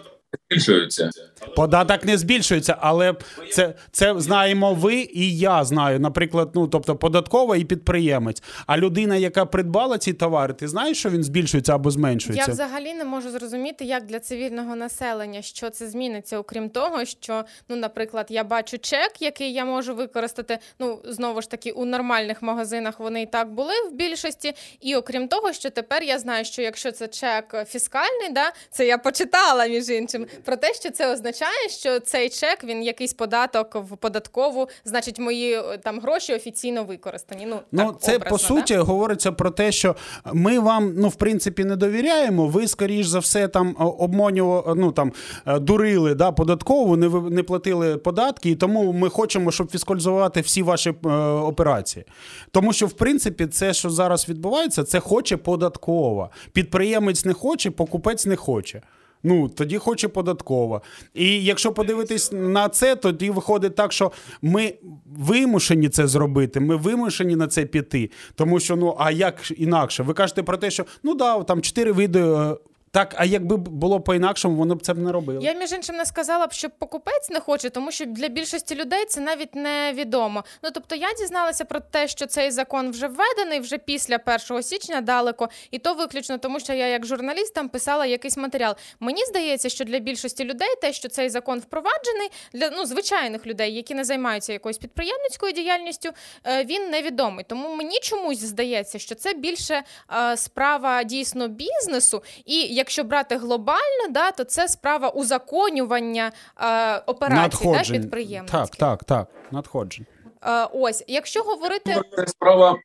[0.51, 1.11] Збільшується.
[1.57, 3.15] Податок не збільшується, але
[3.53, 6.01] це це знаємо ви і я знаю.
[6.01, 8.43] Наприклад, ну тобто податкова і підприємець.
[8.67, 12.45] А людина, яка придбала ці товари, ти знаєш, що він збільшується або зменшується?
[12.51, 17.45] Я взагалі не можу зрозуміти, як для цивільного населення що це зміниться, окрім того, що
[17.69, 20.59] ну, наприклад, я бачу чек, який я можу використати.
[20.79, 24.53] Ну знову ж таки, у нормальних магазинах вони і так були в більшості.
[24.81, 28.99] І окрім того, що тепер я знаю, що якщо це чек фіскальний, да це я
[28.99, 33.97] почитала між іншим про те, що це означає, що цей чек він якийсь податок в
[33.97, 37.47] податкову, значить, мої е, там гроші офіційно використані.
[37.47, 38.83] Ну ну так, це образно, по суті да?
[38.83, 39.97] говориться про те, що
[40.33, 42.47] ми вам ну в принципі не довіряємо.
[42.47, 45.13] Ви скоріш за все там обманювали, ну там
[45.47, 50.63] е, дурили да податкову, не не платили податки, і тому ми хочемо, щоб фіскалізувати всі
[50.63, 52.05] ваші е, операції.
[52.51, 56.31] Тому що в принципі це, що зараз відбувається, це хоче податкова.
[56.53, 58.83] Підприємець не хоче, покупець не хоче.
[59.23, 60.81] Ну, тоді хоче податкова.
[61.15, 64.75] І якщо подивитись на це, тоді виходить так, що ми
[65.17, 68.11] вимушені це зробити, ми вимушені на це піти.
[68.35, 70.03] Тому що, ну, а як інакше?
[70.03, 72.55] Ви кажете про те, що ну да, там чотири види
[72.99, 75.45] так, а якби було по-інакшому, вони б це б не робили.
[75.45, 79.05] Я між іншим не сказала б, що покупець не хоче, тому що для більшості людей
[79.05, 80.45] це навіть не відомо.
[80.63, 84.19] Ну тобто я дізналася про те, що цей закон вже введений вже після
[84.51, 88.75] 1 січня далеко, і то виключно тому, що я як журналіст там писала якийсь матеріал.
[89.01, 93.75] Мені здається, що для більшості людей те, що цей закон впроваджений, для ну звичайних людей,
[93.75, 96.11] які не займаються якоюсь підприємницькою діяльністю,
[96.47, 97.45] е, він невідомий.
[97.49, 99.83] Тому мені чомусь здається, що це більше
[100.13, 107.65] е, справа дійсно бізнесу і якщо брати глобально, да, то це справа узаконювання е, операцій
[107.65, 108.61] да, підприємницьких.
[108.61, 110.07] Так, так, так, надходжень.
[110.43, 112.77] Е, ось, якщо говорити це справа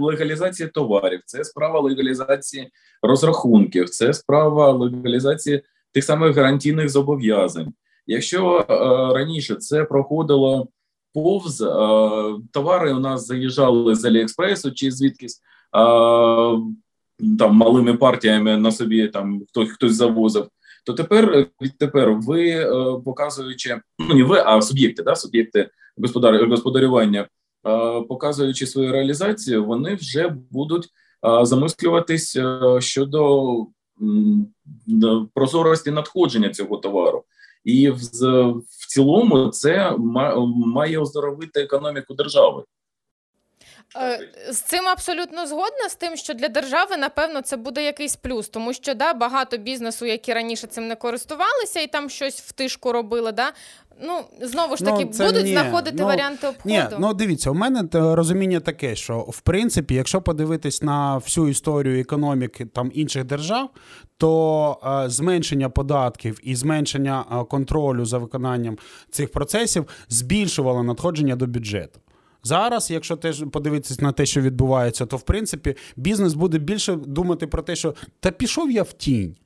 [0.00, 2.70] легалізації товарів, це справа легалізації
[3.02, 7.72] розрахунків, це справа легалізації тих самих гарантійних зобов'язань.
[8.06, 8.74] Якщо е,
[9.14, 10.68] раніше це проходило
[11.14, 11.66] повз е,
[12.52, 15.40] товари, у нас заїжджали з Аліекспресу чи звідкись.
[15.76, 15.80] Е,
[17.38, 20.48] там малими партіями на собі там хтось хтось завозив.
[20.86, 22.66] То тепер відтепер ви е,
[23.04, 27.28] показуючи ну не ви, а суб'єкти, да, суб'єкти господар, господарювання, е,
[28.08, 32.38] показуючи свою реалізацію, вони вже будуть е, замислюватись
[32.78, 33.56] щодо
[35.34, 37.24] прозорості надходження цього товару,
[37.64, 37.98] і в,
[38.60, 39.96] в цілому це
[40.66, 42.64] має оздоровити економіку держави.
[43.96, 48.48] Е, з цим абсолютно згодна з тим, що для держави, напевно, це буде якийсь плюс,
[48.48, 52.92] тому що да, багато бізнесу, які раніше цим не користувалися і там щось в тишку
[52.92, 53.32] робили.
[53.32, 53.52] Да,
[54.02, 55.52] Ну, знову ж таки, ну, будуть ні.
[55.52, 56.74] знаходити ну, варіанти обходу.
[56.74, 62.00] Ні, Ну, дивіться, у мене розуміння таке, що в принципі, якщо подивитись на всю історію
[62.00, 63.70] економіки там інших держав,
[64.18, 68.78] то е, зменшення податків і зменшення е, контролю за виконанням
[69.10, 72.00] цих процесів збільшувало надходження до бюджету.
[72.44, 77.46] Зараз, якщо теж подивитися на те, що відбувається, то в принципі бізнес буде більше думати
[77.46, 79.36] про те, що та пішов я в тінь.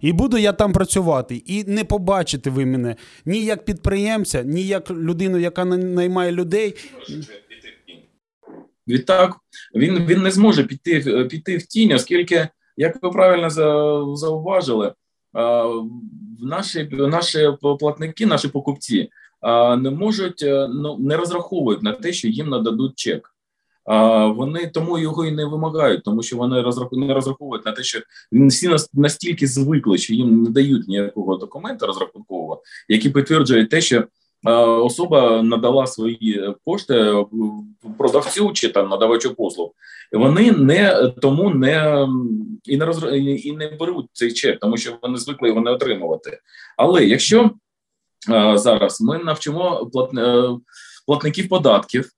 [0.00, 4.90] І буду я там працювати, і не побачите ви мене ні як підприємця, ні як
[4.90, 6.74] людину, яка наймає людей.
[8.88, 9.36] Відтак
[9.74, 13.50] він він не зможе піти піти в тінь, оскільки, як ви правильно
[14.16, 14.92] зауважили,
[16.40, 17.48] наші наші
[17.80, 19.10] платники, наші покупці
[19.78, 23.34] не можуть е, ну не розраховують на те, що їм нададуть чек.
[23.84, 28.00] А вони тому його і не вимагають, тому що вони не розраховують на те, що
[28.32, 34.04] всі настільки звикли, що їм не дають ніякого документа розрахункового, який підтверджує те, що
[34.82, 37.14] особа надала свої кошти
[37.98, 39.70] продавцю чи там надавачу послуг.
[40.12, 42.06] Вони не тому не
[42.64, 43.04] і не роз,
[43.44, 46.38] і не беруть цей чек, тому що вони звикли його не отримувати.
[46.76, 47.50] Але якщо
[48.54, 49.00] зараз.
[49.00, 50.48] Ми навчимо е,
[51.06, 52.10] платників податків,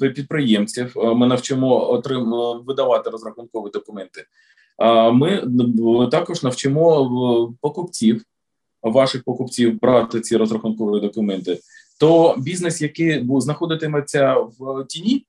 [0.00, 0.92] підприємців.
[0.96, 2.34] Ми навчимо отрим...
[2.66, 4.24] видавати розрахункові документи.
[5.12, 5.42] Ми
[6.10, 8.22] також навчимо покупців,
[8.82, 11.58] ваших покупців брати ці розрахункові документи.
[12.00, 15.26] То бізнес, який знаходитиметься в тіні,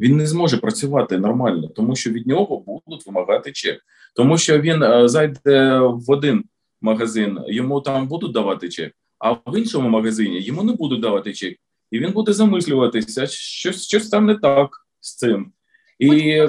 [0.00, 3.80] він не зможе працювати нормально, тому що від нього будуть вимагати чек,
[4.16, 6.44] тому що він е, зайде в один
[6.80, 8.92] магазин, йому там будуть давати чек
[9.24, 11.58] а в іншому магазині йому не будуть давати чек,
[11.90, 15.52] і він буде замислюватися, щось щось там не так з цим.
[15.98, 16.40] І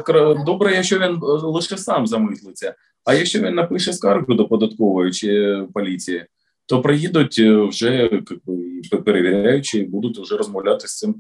[0.46, 2.76] добре, якщо він е, лише сам замислиться.
[3.06, 6.26] А якщо він напише скаргу до податкової чи поліції,
[6.66, 8.22] то приїдуть е, вже
[9.06, 11.16] перевіряючи, і будуть вже розмовляти з цим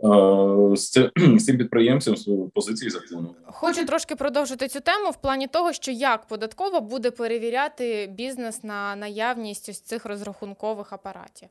[0.76, 3.34] з цим підприємцем з позиції закону.
[3.46, 8.96] Хочу трошки продовжити цю тему в плані того, що як податкова буде перевіряти бізнес на
[8.96, 11.48] наявність ось цих розрахункових апаратів.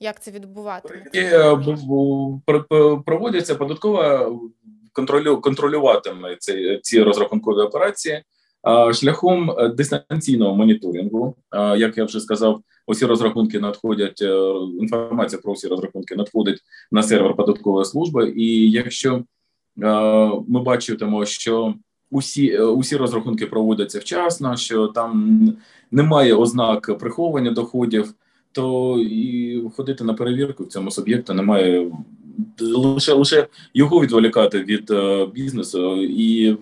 [0.00, 1.04] Як це відбувати?
[1.14, 1.56] Е,
[3.06, 4.32] проводяться податкова
[4.92, 8.24] контролю контролюватиме ці, ці розрахункові операції
[8.92, 11.34] шляхом е, дистанційного моніторингу.
[11.76, 14.22] Як я вже сказав, усі розрахунки надходять.
[14.22, 16.60] Е, інформація про усі розрахунки надходить
[16.92, 18.32] на сервер податкової служби.
[18.36, 19.24] І якщо
[20.46, 21.74] ми бачимо, що
[22.10, 25.40] усі усі розрахунки проводяться вчасно, що там
[25.90, 28.14] немає ознак приховування доходів
[28.52, 31.90] то і ходити на перевірку в цьому суб'єкту немає
[32.60, 36.56] лише лише його відволікати від е, бізнесу і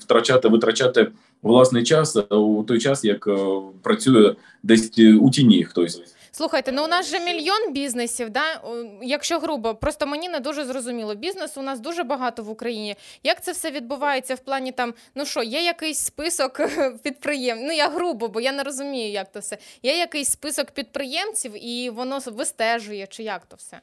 [0.00, 1.10] втрачати, витрачати
[1.46, 3.36] власний час у той час, як е,
[3.82, 6.02] працює десь у тіні хтось.
[6.36, 8.60] Слухайте, ну у нас же мільйон бізнесів, да?
[9.02, 11.14] якщо грубо, просто мені не дуже зрозуміло.
[11.14, 12.96] Бізнесу у нас дуже багато в Україні.
[13.24, 16.60] Як це все відбувається в плані там, ну що, є якийсь список
[17.02, 17.66] підприємців?
[17.66, 19.58] Ну я грубо, бо я не розумію, як то все.
[19.82, 23.80] Є якийсь список підприємців, і воно вистежує, чи як то все?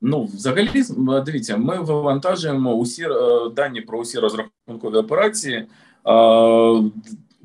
[0.00, 0.84] Ну, взагалі,
[1.26, 3.08] дивіться, ми вивантажуємо усі е,
[3.56, 5.66] дані про усі розрахункові операції.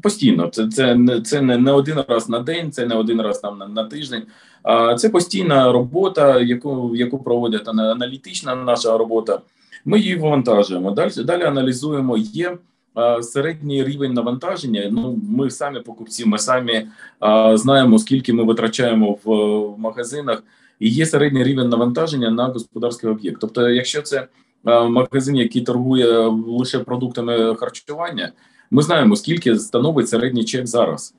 [0.01, 3.57] Постійно, це це це не, не один раз на день, це не один раз там
[3.57, 4.23] на, на тиждень.
[4.63, 9.39] А це постійна робота, яку яку проводять аналітична наша робота.
[9.85, 10.91] Ми її вивантажуємо.
[10.91, 12.17] Далі далі аналізуємо.
[12.17, 12.57] Є
[12.93, 14.89] а, середній рівень навантаження.
[14.91, 16.87] Ну ми самі покупці, ми самі
[17.19, 19.31] а, знаємо, скільки ми витрачаємо в,
[19.75, 20.43] в магазинах,
[20.79, 23.41] і є середній рівень навантаження на господарський об'єкт.
[23.41, 24.27] Тобто, якщо це
[24.67, 28.32] магазин, який торгує лише продуктами харчування.
[28.71, 31.13] Ми знаємо, скільки становить середній чек зараз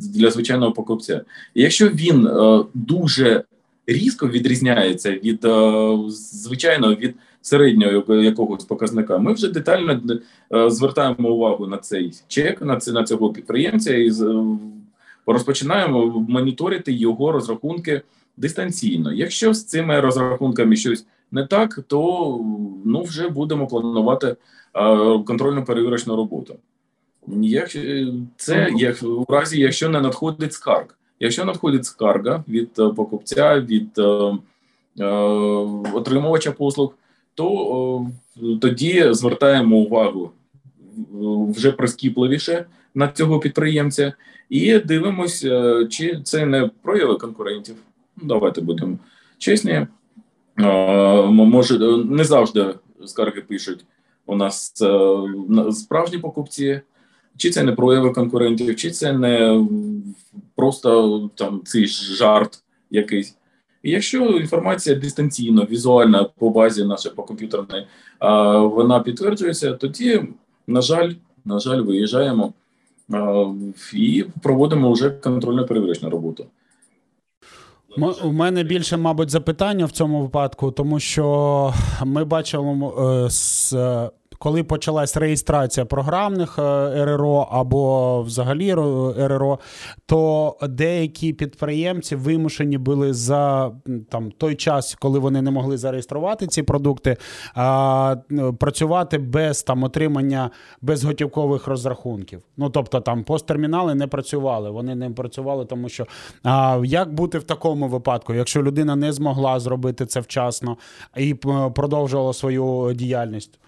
[0.00, 1.24] для звичайного покупця.
[1.54, 3.44] І якщо він е, дуже
[3.86, 10.00] різко відрізняється від е, звичайного від середнього якогось показника, ми вже детально
[10.54, 14.10] е, звертаємо увагу на цей чек, на на цього підприємця і
[15.26, 18.02] розпочинаємо моніторити його розрахунки
[18.36, 19.12] дистанційно.
[19.12, 22.40] Якщо з цими розрахунками щось не так, то
[22.84, 24.36] ну вже будемо планувати
[25.26, 26.54] контрольно перевірочну роботу.
[27.40, 27.70] Як
[28.36, 30.86] це як у разі, якщо не надходить скарг.
[31.20, 34.02] Якщо надходить скарга від е, покупця, від е,
[35.00, 35.06] е,
[35.94, 36.94] отримувача послуг,
[37.34, 40.30] то е, тоді звертаємо увагу
[41.48, 42.64] вже прискіпливіше
[42.94, 44.12] на цього підприємця
[44.48, 47.76] і дивимося, е, чи це не прояви конкурентів.
[48.16, 48.98] Давайте будемо
[49.38, 49.86] чесні.
[50.58, 52.74] Е, може, не завжди
[53.06, 53.84] скарги пишуть
[54.26, 56.80] у нас е, справжні покупці,
[57.36, 59.66] чи це не прояви конкурентів, чи це не
[60.56, 63.36] просто там цей жарт якийсь.
[63.82, 67.86] І якщо інформація дистанційно, візуальна по базі нашої по комп'ютерної,
[68.60, 70.22] вона підтверджується, тоді,
[70.66, 71.12] на жаль,
[71.44, 72.52] на жаль, виїжджаємо
[73.94, 76.46] і проводимо вже контрольно перевірочну роботу.
[78.22, 81.74] У мене більше, мабуть, запитання в цьому випадку, тому що
[82.04, 82.94] ми бачимо
[83.26, 83.74] е, з
[84.42, 86.62] коли почалась реєстрація програмних е,
[87.04, 88.74] РРО або взагалі
[89.16, 89.58] РРО,
[90.06, 93.72] то деякі підприємці вимушені були за
[94.10, 97.16] там той час, коли вони не могли зареєструвати ці продукти,
[97.54, 98.16] а,
[98.58, 100.50] працювати без там отримання
[100.80, 102.42] безготівкових розрахунків.
[102.56, 104.70] Ну тобто там посттермінали не працювали.
[104.70, 106.06] Вони не працювали, тому що
[106.42, 110.76] а, як бути в такому випадку, якщо людина не змогла зробити це вчасно
[111.16, 111.34] і
[111.74, 113.58] продовжувала свою діяльність?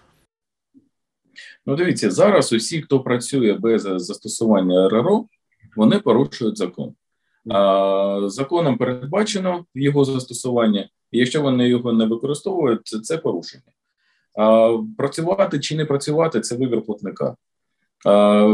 [1.65, 5.25] Ну, дивіться, зараз усі, хто працює без застосування РРО,
[5.75, 6.93] вони порушують закон.
[7.49, 13.63] А, Законом передбачено його застосування, і якщо вони його не використовують, це, це порушення.
[14.39, 17.35] А, Працювати чи не працювати це вибір платника.
[18.05, 18.45] А,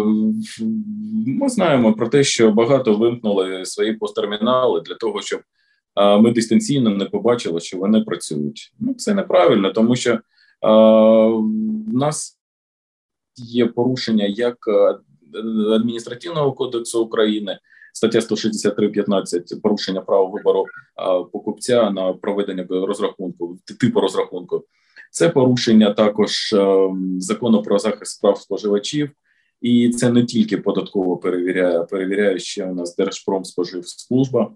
[1.28, 5.42] Ми знаємо про те, що багато вимкнули свої посттермінали для того, щоб
[5.96, 8.74] а, ми дистанційно не побачили, що вони працюють.
[8.80, 10.20] Ну, Це неправильно, тому що
[10.62, 11.42] а,
[11.94, 12.41] нас
[13.36, 14.98] є порушення як е,
[15.76, 17.60] адміністративного кодексу України,
[17.94, 20.66] стаття 163.15 порушення права вибору
[21.32, 24.66] покупця на проведення розрахунку типу розрахунку.
[25.12, 26.90] Це порушення також е,
[27.20, 29.10] закону про захист прав споживачів,
[29.62, 34.52] і це не тільки податково перевіряє, перевіряє ще у нас Держпромспоживслужба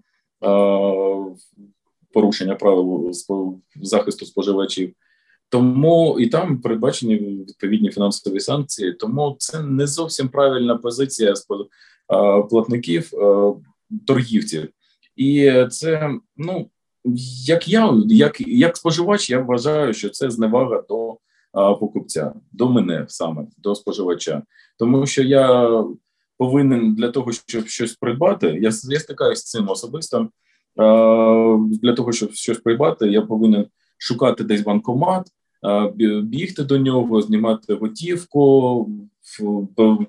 [2.12, 3.12] порушення правил
[3.82, 4.94] захисту споживачів.
[5.48, 8.92] Тому і там передбачені відповідні фінансові санкції.
[8.92, 11.34] Тому це не зовсім правильна позиція
[12.50, 13.10] платників
[14.06, 14.68] торгівців,
[15.16, 16.70] і це ну
[17.46, 21.16] як я, як як споживач, я вважаю, що це зневага до
[21.52, 24.42] покупця, до мене саме, до споживача.
[24.78, 25.70] Тому що я
[26.38, 30.28] повинен для того, щоб щось придбати, я я стикаюся з цим особисто.
[31.82, 33.66] Для того, щоб щось придбати, я повинен
[33.98, 35.26] шукати десь банкомат,
[36.22, 38.90] бігти до нього, знімати готівку,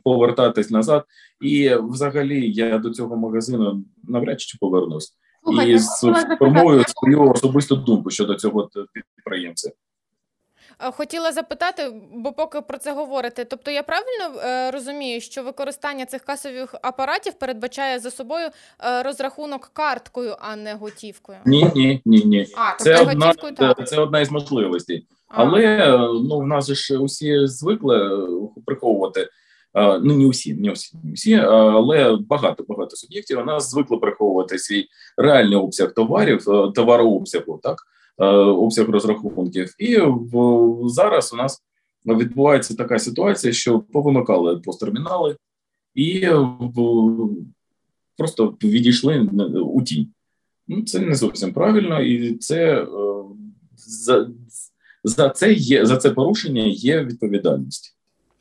[0.04, 1.06] повертатись назад.
[1.42, 5.14] І взагалі я до цього магазину навряд чи повернусь.
[5.44, 9.72] Слухайте, і сформую свою особисту думку щодо цього підприємця.
[10.80, 13.46] Хотіла запитати, бо поки про це говорите.
[13.46, 19.70] Тобто, я правильно е, розумію, що використання цих касових апаратів передбачає за собою е, розрахунок
[19.74, 21.38] карткою, а не готівкою?
[21.46, 22.48] Ні, ні, ні, ні.
[22.58, 23.88] А, це тобто одна так.
[23.88, 25.08] це одна із можливостей.
[25.28, 25.98] Але
[26.30, 28.28] ну в нас ж усі звикли
[28.66, 29.30] приховувати
[29.78, 34.60] ну не усі, не усі, не всі, але багато багато суб'єктів у нас звикли приховувати
[34.60, 37.78] свій реальний обсяг товарів, е, товарообсягу, так
[38.20, 39.76] е, обсяг розрахунків.
[39.80, 41.64] І в зараз у нас
[42.06, 45.38] відбувається така ситуація, що повимикали посттермінали
[45.96, 46.28] і
[48.18, 49.30] просто відійшли
[49.64, 50.08] у тінь.
[50.68, 52.88] Ну, це не зовсім правильно, і це е,
[53.76, 54.30] за
[55.08, 57.96] за це є за це порушення є відповідальність.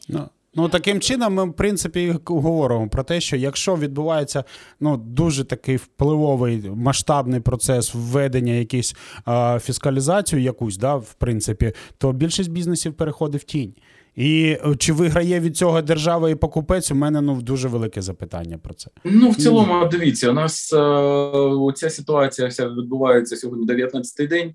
[0.09, 4.45] Ну, Ну таким чином, ми в принципі говоримо про те, що якщо відбувається
[4.81, 12.13] ну дуже такий впливовий масштабний процес введення якісь а, фіскалізацію, якусь да, в принципі, то
[12.13, 13.75] більшість бізнесів переходить в тінь.
[14.17, 16.91] І е, чи виграє від цього держава і покупець?
[16.91, 18.91] У мене ну дуже велике запитання про це.
[19.05, 24.55] Ну в цілому, дивіться, у нас е, ця ситуація вся відбувається сьогодні 19-й день.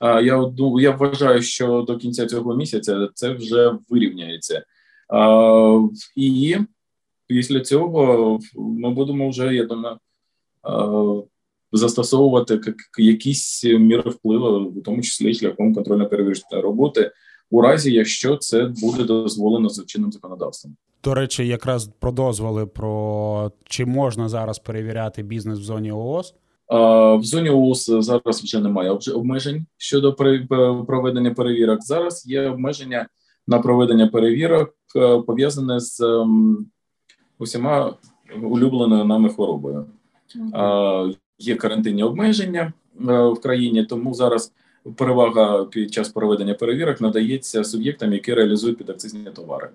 [0.00, 4.64] А я я вважаю, що до кінця цього місяця це вже вирівняється.
[6.16, 6.56] І
[7.26, 9.98] після цього ми будемо вже, я думаю,
[11.72, 12.60] застосовувати
[12.98, 17.10] якісь міри впливу, в тому числі шляхом контрольно-перевірочної роботи,
[17.50, 20.76] у разі якщо це буде дозволено за чинним законодавством.
[21.04, 26.34] До речі, якраз про дозволи про чи можна зараз перевіряти бізнес в зоні ООС.
[26.68, 30.14] В зоні ООС зараз вже немає обмежень щодо
[30.86, 31.82] проведення перевірок.
[31.82, 33.06] Зараз є обмеження
[33.46, 36.66] на проведення перевірок е, пов'язане з ем,
[37.38, 37.94] усіма
[38.42, 39.86] улюбленою нами хворобою.
[41.38, 42.72] Є карантинні обмеження
[43.08, 44.52] е, в країні, тому зараз
[44.96, 49.68] перевага під час проведення перевірок надається суб'єктам, які реалізують підакцизні товари.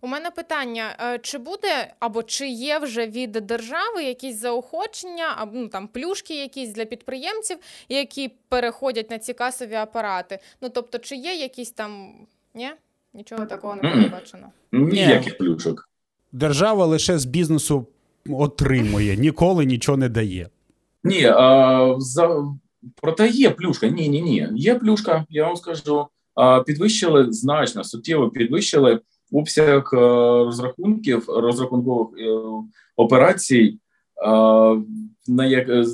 [0.00, 5.52] У мене питання: е, чи буде або чи є вже від держави якісь заохочення, або
[5.54, 7.58] ну там плюшки, якісь для підприємців,
[7.88, 10.38] які переходять на ці касові апарати?
[10.60, 12.12] Ну тобто, чи є якісь там
[12.54, 12.70] ні?
[13.14, 14.46] Нічого такого не передбачено?
[14.72, 15.88] Ніяких плюшок.
[16.32, 17.86] Держава лише з бізнесу
[18.30, 20.48] отримує, ніколи нічого не дає.
[21.04, 22.44] Ні, а, за...
[22.94, 23.88] проте є плюшка.
[23.88, 24.48] Ні, ні, ні.
[24.54, 26.06] Є плюшка, я вам скажу.
[26.34, 29.00] А, Підвищили значно, суттєво підвищили
[29.32, 29.96] обсяг е,
[30.44, 32.38] розрахунків, розрахункових е,
[32.96, 33.78] операцій,
[35.28, 35.86] на як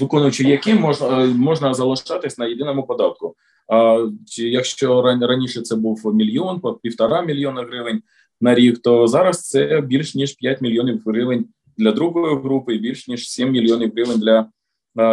[0.00, 3.34] виконуючи які можна можна залишатись на єдиному податку.
[3.68, 4.06] А
[4.36, 8.02] якщо раніше це був мільйон, по півтора мільйона гривень
[8.40, 11.44] на рік, то зараз це більш ніж 5 мільйонів гривень
[11.78, 14.48] для другої групи, і більш ніж 7 мільйонів гривень для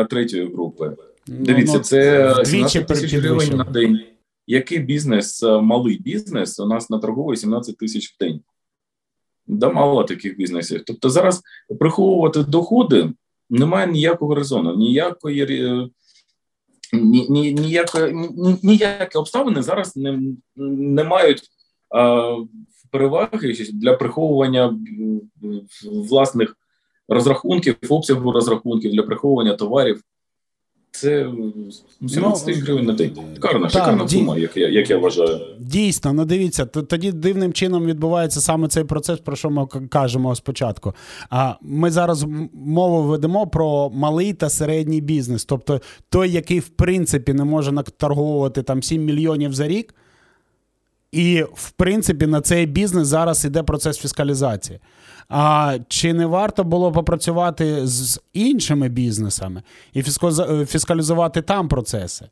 [0.05, 0.91] третьої групи.
[1.27, 3.99] Ну, Дивіться, ну, це 17 тисяч гривень на день.
[4.47, 8.41] Який бізнес, малий бізнес, у нас на наторговує 17 тисяч в день.
[9.47, 10.83] Да, мало таких бізнесів.
[10.85, 11.41] Тобто зараз
[11.79, 13.13] приховувати доходи
[13.49, 15.89] немає ніякого резону, ніякої е,
[16.93, 20.19] ні, ні, ніякі, ні, ніякі обставини зараз не
[20.55, 21.43] не мають
[21.89, 22.35] а,
[22.91, 24.79] переваги для приховування
[25.83, 26.57] власних
[27.07, 30.01] розрахунків, обсягу розрахунків для приховування товарів.
[30.99, 31.31] Це
[32.07, 33.11] 17 ну, гривень на день.
[33.33, 35.39] Шикарна, шикарна сума, як я як я вважаю.
[35.59, 40.93] Дійсно, ну дивіться, тоді дивним чином відбувається саме цей процес, про що ми кажемо спочатку.
[41.29, 47.33] А ми зараз мову ведемо про малий та середній бізнес, тобто той, який в принципі
[47.33, 49.95] не може наторговувати там 7 мільйонів за рік.
[51.15, 54.79] І, в принципі, на цей бізнес зараз іде процес фіскалізації.
[55.29, 59.63] А чи не варто було попрацювати з іншими бізнесами
[59.93, 62.25] і е, фіскалізувати там процеси?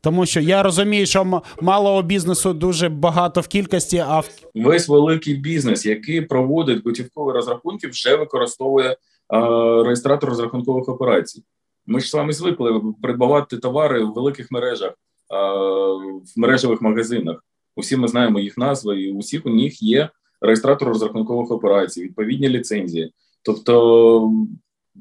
[0.00, 3.98] Тому що я розумію, що малого бізнесу дуже багато в кількості.
[3.98, 4.22] А
[4.54, 8.96] весь великий бізнес, який проводить готівкові розрахунки, вже використовує
[9.28, 9.40] а,
[9.84, 11.42] реєстратор розрахункових операцій.
[11.86, 14.92] Ми ж з вами звикли придбавати товари в великих мережах,
[15.28, 15.54] а,
[15.96, 17.42] в мережевих магазинах.
[17.76, 20.10] Усі ми знаємо їх назви, і усіх у них є
[20.40, 23.12] реєстратор розрахункових операцій, відповідні ліцензії.
[23.42, 24.32] Тобто,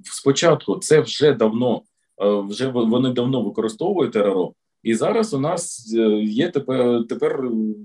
[0.04, 1.82] спочатку це вже давно
[2.18, 4.54] вже вони давно використовують РРО.
[4.84, 7.44] І зараз у нас є тепер тепер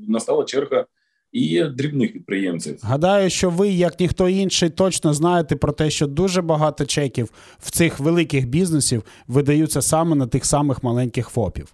[0.08, 0.86] настала черга
[1.32, 2.78] і дрібних підприємців.
[2.82, 7.28] Гадаю, що ви, як ніхто інший, точно знаєте про те, що дуже багато чеків
[7.58, 11.72] в цих великих бізнесів видаються саме на тих самих маленьких ФОПів.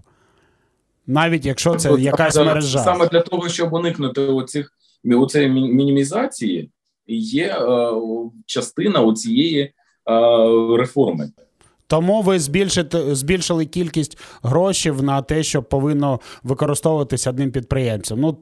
[1.07, 2.79] Навіть якщо це От, якась мережа.
[2.79, 4.73] Саме для того, щоб уникнути оцих,
[5.05, 6.71] оцеї мінімізації,
[7.07, 7.91] є е,
[8.47, 9.73] частина цієї е,
[10.77, 11.31] реформи.
[11.87, 18.21] Тому ви збільшите збільшили кількість грошей на те, що повинно використовуватися одним підприємцем.
[18.21, 18.39] Ну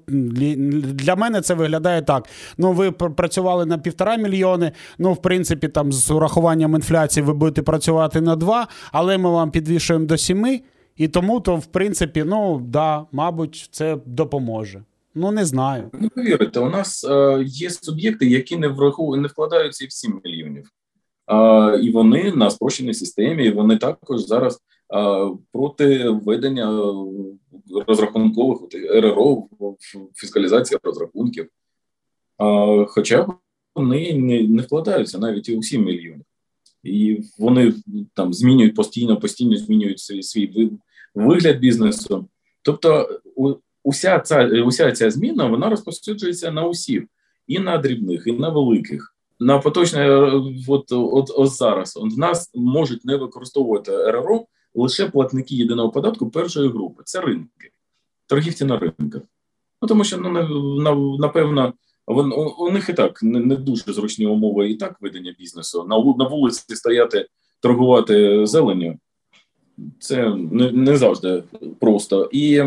[0.94, 2.28] для мене це виглядає так.
[2.58, 4.72] Ну, ви працювали на півтора мільйони.
[4.98, 9.50] Ну, в принципі, там з урахуванням інфляції ви будете працювати на два, але ми вам
[9.50, 10.60] підвішуємо до сіми.
[10.96, 14.82] І тому, то, в принципі, ну да, мабуть, це допоможе.
[15.14, 15.90] Ну не знаю.
[15.92, 20.20] Ну повірите, у нас е, є суб'єкти, які не враховують, не вкладаються і в 7
[20.24, 20.70] мільйонів.
[21.26, 26.94] А, І вони на спрощеній системі, і вони також зараз а, проти введення
[27.86, 29.46] розрахункових РРО
[30.14, 31.48] фіскалізації розрахунків.
[32.88, 33.26] Хоча
[33.74, 36.24] вони не не вкладаються навіть і у 7 мільйонів.
[36.84, 37.74] І вони
[38.14, 40.70] там змінюють постійно, постійно змінюють свій свій
[41.14, 42.28] вигляд бізнесу.
[42.62, 43.20] Тобто,
[43.82, 47.04] уся ця уся ця зміна вона розповсюджується на усіх,
[47.46, 50.10] і на дрібних, і на великих на поточне,
[50.68, 56.68] от, от, от зараз в нас можуть не використовувати РРО лише платники єдиного податку першої
[56.68, 57.02] групи.
[57.04, 57.70] Це ринки,
[58.26, 59.22] торгівці на ринках.
[59.82, 60.30] Ну тому що ну
[60.80, 61.72] на, напевно.
[62.06, 65.84] Вон, у, у них і так не, не дуже зручні умови і так ведення бізнесу.
[65.88, 67.28] На на вулиці стояти,
[67.60, 68.98] торгувати зеленю.
[69.98, 71.42] Це не не завжди
[71.80, 72.28] просто.
[72.32, 72.62] І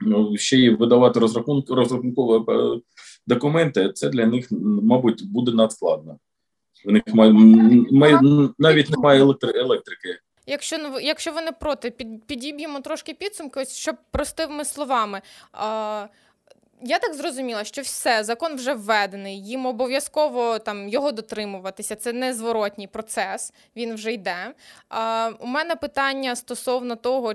[0.00, 2.80] ну, ще й видавати розрахунок, розрахункове
[3.26, 4.48] документи, це для них,
[4.82, 6.18] мабуть, буде надскладно.
[6.84, 7.32] В них має,
[7.90, 8.20] має
[8.58, 9.20] навіть немає
[9.54, 10.18] електрики.
[10.46, 15.20] Якщо якщо ви не проти, під, підіб'ємо трошки підсумки, ось щоб простими словами.
[15.52, 16.06] А,
[16.82, 21.96] я так зрозуміла, що все, закон вже введений, їм обов'язково там його дотримуватися.
[21.96, 24.54] Це незворотній процес, він вже йде.
[24.88, 27.34] А, У мене питання стосовно того,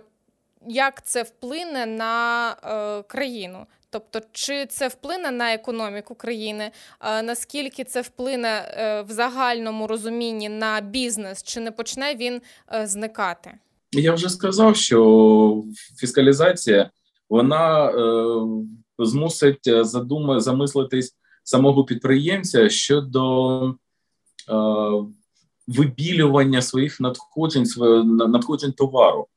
[0.67, 3.65] як це вплине на е, країну.
[3.89, 6.71] Тобто, чи це вплине на економіку країни?
[7.01, 12.41] Наскільки це вплине е, в загальному розумінні на бізнес, чи не почне він
[12.73, 13.51] е, зникати?
[13.91, 15.63] Я вже сказав, що
[15.99, 16.89] фіскалізація
[17.29, 17.93] вона е,
[18.99, 23.73] змусить задума замислитись самого підприємця щодо е,
[25.67, 27.65] вибілювання своїх надходжень
[28.05, 29.27] надходжень товару,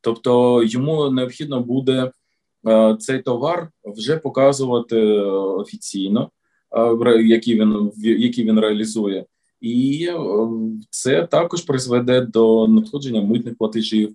[0.00, 2.10] тобто йому необхідно буде.
[2.66, 6.30] Е, цей товар вже показувати е, офіційно,
[7.06, 9.26] е, який він який він реалізує,
[9.60, 10.08] і
[10.90, 14.14] це також призведе до надходження митних платежів.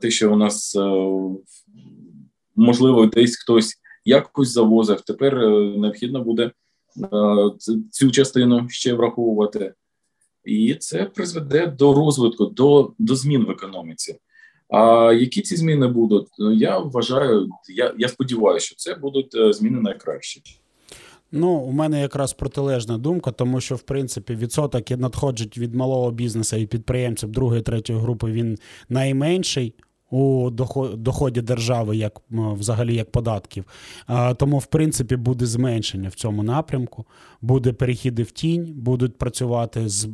[0.00, 0.78] Те, що у нас
[2.56, 3.74] можливо десь хтось
[4.06, 5.34] якось завозив, тепер
[5.76, 6.50] необхідно буде
[7.90, 9.74] цю частину ще враховувати,
[10.44, 14.18] і це призведе до розвитку, до, до змін в економіці.
[14.68, 16.26] А які ці зміни будуть?
[16.38, 20.42] Ну, я вважаю, я я сподіваюся, що це будуть е, зміни найкращі.
[21.32, 26.56] Ну, у мене якраз протилежна думка, тому що в принципі відсоток надходжить від малого бізнесу
[26.56, 29.74] і підприємців другої третьої групи він найменший
[30.10, 30.50] у
[30.96, 33.64] доході держави, як взагалі як податків.
[34.36, 37.06] Тому, в принципі, буде зменшення в цьому напрямку,
[37.40, 40.08] буде перехіди в тінь, будуть працювати з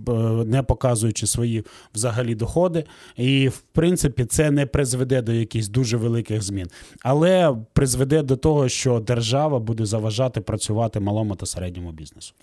[0.46, 1.64] не показуючи свої
[1.94, 2.84] взагалі доходи.
[3.16, 6.68] І в принципі, це не призведе до якихось дуже великих змін,
[7.02, 12.34] але призведе до того, що держава буде заважати працювати малому та середньому бізнесу.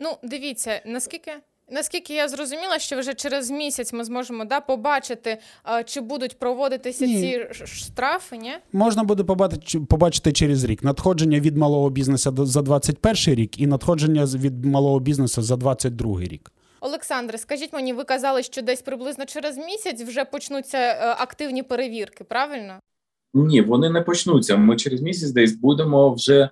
[0.00, 1.30] Ну, дивіться, наскільки
[1.72, 5.38] Наскільки я зрозуміла, що вже через місяць ми зможемо да, побачити,
[5.86, 7.20] чи будуть проводитися ні.
[7.20, 8.52] ці штрафи, ні?
[8.72, 14.24] Можна буде побачити побачити через рік надходження від малого бізнесу за 21 рік і надходження
[14.24, 16.52] від малого бізнесу за 22 рік.
[16.80, 22.24] Олександре, скажіть мені, ви казали, що десь приблизно через місяць вже почнуться е, активні перевірки,
[22.24, 22.74] правильно?
[23.34, 24.56] Ні, вони не почнуться.
[24.56, 26.50] Ми через місяць десь будемо вже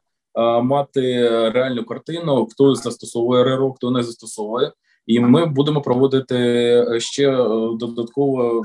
[0.62, 4.72] мати реальну картину, хто застосовує РРО, хто не застосовує
[5.09, 7.36] і ми будемо проводити е, ще е,
[7.78, 8.64] додаткову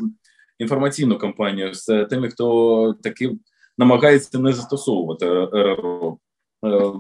[0.60, 3.32] інформаційну кампанію з тими, хто таки
[3.78, 6.18] намагається не застосовувати РРО,
[6.66, 6.91] е,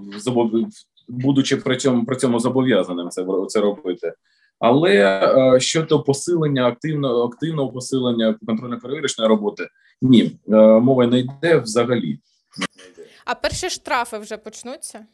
[1.07, 4.13] будучи при цьому при цьому зобов'язаним це це робити.
[4.59, 5.19] Але
[5.59, 9.67] щодо посилення активного активного посилення контрольно перевірочної роботи,
[10.01, 10.31] ні,
[10.81, 12.19] мова не йде взагалі.
[13.25, 15.05] А перші штрафи вже почнуться?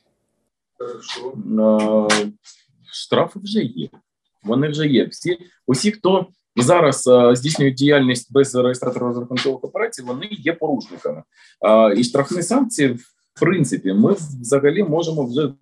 [2.92, 3.90] Штрафи вже є.
[4.44, 5.06] Вони вже є.
[5.06, 5.38] Всі,
[5.68, 11.24] усі, хто зараз а, здійснюють діяльність без реєстратора розрахункових операцій, вони є порушниками.
[11.62, 15.54] А, І штрафні санкції, в принципі, ми взагалі можемо вже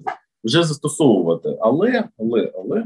[0.43, 2.85] вже застосовувати, але але але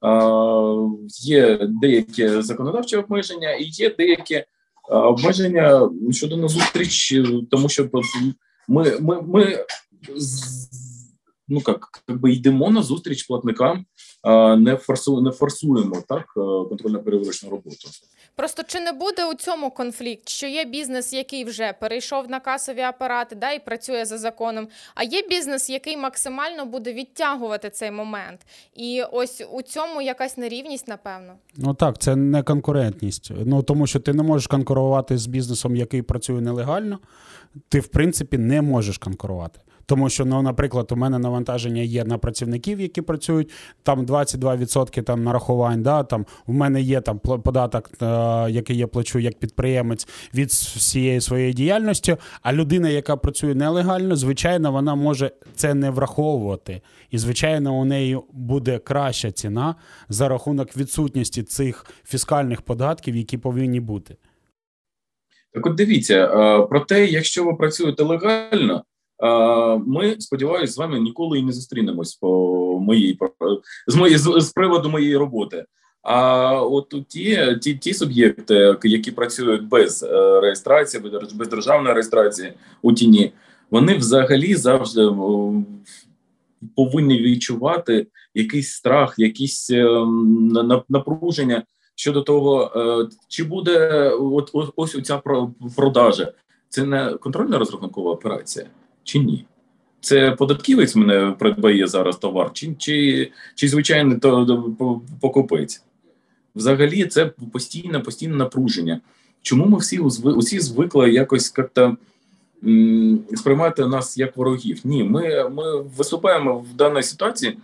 [0.00, 4.44] а, є деякі законодавчі обмеження і є деякі
[4.88, 7.14] обмеження щодо назустріч,
[7.50, 7.88] тому що
[8.68, 9.64] ми ми, ми
[11.48, 13.84] ну як, як би йдемо на зустріч платникам,
[14.58, 16.26] не форсу, не форсуємо так
[16.68, 17.88] контрольно перевірочну роботу.
[18.36, 22.80] Просто чи не буде у цьому конфлікт, що є бізнес, який вже перейшов на касові
[22.80, 28.40] апарати, да і працює за законом, а є бізнес, який максимально буде відтягувати цей момент,
[28.74, 31.32] і ось у цьому якась нерівність, напевно.
[31.56, 33.32] Ну так, це не конкурентність.
[33.44, 36.98] Ну тому що ти не можеш конкурувати з бізнесом, який працює нелегально.
[37.68, 39.60] Ти в принципі не можеш конкурувати.
[39.92, 43.50] Тому що, ну, наприклад, у мене навантаження є на працівників, які працюють
[43.82, 45.82] там 22% там нарахувань.
[45.82, 48.06] Да, там У мене є там податок, е,
[48.50, 52.16] який я плачу як підприємець від всієї своєї діяльності.
[52.42, 56.80] А людина, яка працює нелегально, звичайно, вона може це не враховувати.
[57.10, 59.74] І, звичайно, у неї буде краща ціна
[60.08, 64.16] за рахунок відсутності цих фіскальних податків, які повинні бути.
[65.54, 68.84] Так, от дивіться, е, про те, якщо ви працюєте легально,
[69.86, 72.28] ми сподіваюся, з вами ніколи і не зустрінемось по
[72.80, 73.18] моїй
[73.86, 75.64] з моєї з, приводу моєї роботи.
[76.02, 81.02] А от ті ті, ті суб'єкти, які працюють без е, реєстрації,
[81.34, 82.52] без державної реєстрації
[82.82, 83.32] у тіні,
[83.70, 85.10] вони взагалі завжди
[86.76, 89.86] повинні відчувати якийсь страх, якісь е,
[90.88, 91.62] напруження
[91.94, 95.22] щодо того, е, чи буде от ось ця
[95.76, 96.32] продажа.
[96.68, 98.66] Це не контрольна розрахункова операція
[99.04, 99.44] чи ні?
[100.00, 104.18] Це податківець мене придбає зараз товар, чи чи, чи звичайний
[105.20, 105.84] покупець?
[106.56, 109.00] Взагалі, це постійне постійне напруження.
[109.42, 111.96] Чому ми всі усі звикли якось як-то
[113.34, 114.80] сприймати нас як ворогів?
[114.84, 117.58] Ні, ми ми виступаємо в даній ситуації.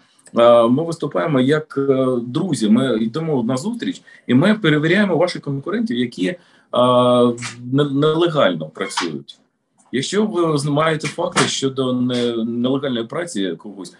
[0.70, 2.68] Ми виступаємо як е, друзі.
[2.68, 6.36] Ми йдемо на зустріч і ми перевіряємо ваших конкурентів, які
[7.72, 9.38] нелегально працюють.
[9.92, 11.92] Якщо ви маєте факти щодо
[12.44, 13.94] нелегальної праці когось,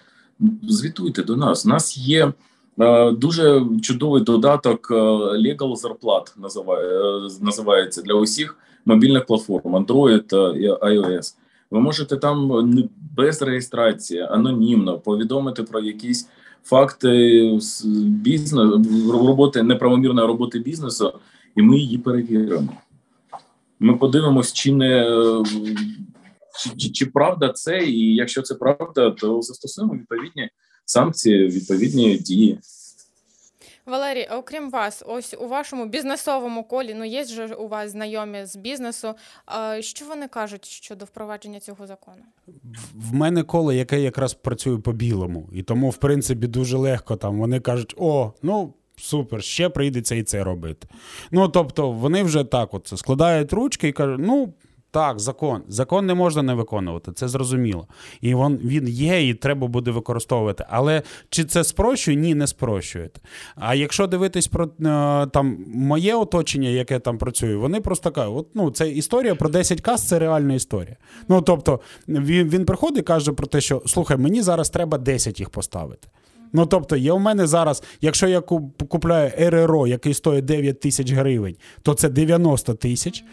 [0.63, 1.67] звітуйте до нас.
[1.67, 2.33] У нас є
[2.81, 10.57] е, дуже чудовий додаток е, Legal зарплат, називає, е, називається для усіх мобільних платформ Android
[10.57, 11.35] і iOS.
[11.71, 12.63] Ви можете там
[13.17, 16.29] без реєстрації анонімно повідомити про якісь
[16.65, 17.59] факти
[18.05, 21.13] бізнесу роботи неправомірної роботи бізнесу,
[21.57, 22.69] і ми її перевіримо.
[23.81, 25.07] Ми подивимось, чи не
[26.59, 30.51] чи, чи, чи правда це, і якщо це правда, то застосуємо відповідні
[30.85, 32.59] санкції, відповідні дії.
[33.87, 38.57] Валерій, окрім вас, ось у вашому бізнесовому колі, ну є ж у вас знайомі з
[38.57, 39.15] бізнесу.
[39.81, 42.23] Що вони кажуть щодо впровадження цього закону?
[42.95, 47.39] В мене коло, яке якраз працює по білому, і тому, в принципі, дуже легко там.
[47.39, 50.89] Вони кажуть: о, ну супер, ще прийдеться і це робити.
[51.31, 54.55] Ну тобто, вони вже так от складають ручки і кажуть, ну.
[54.91, 55.63] Так, закон.
[55.69, 57.87] Закон не можна не виконувати, це зрозуміло.
[58.21, 60.65] І він, він є, і треба буде використовувати.
[60.71, 62.17] Але чи це спрощує?
[62.17, 63.11] Ні, не спрощує.
[63.57, 64.69] А якщо дивитись про е,
[65.27, 69.81] там моє оточення, яке там працює, вони просто кажуть, от, ну, це історія про 10
[69.81, 70.97] кас, це реальна історія.
[71.29, 75.41] Ну тобто він він приходить і каже про те, що слухай, мені зараз треба 10
[75.41, 76.09] їх поставити.
[76.53, 78.41] Ну тобто, є у мене зараз, якщо я
[78.89, 83.25] купляю РРО, який стоїть 9 тисяч гривень, то це 90 тисяч,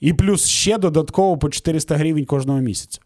[0.00, 3.00] і плюс ще додатково по 400 гривень кожного місяця.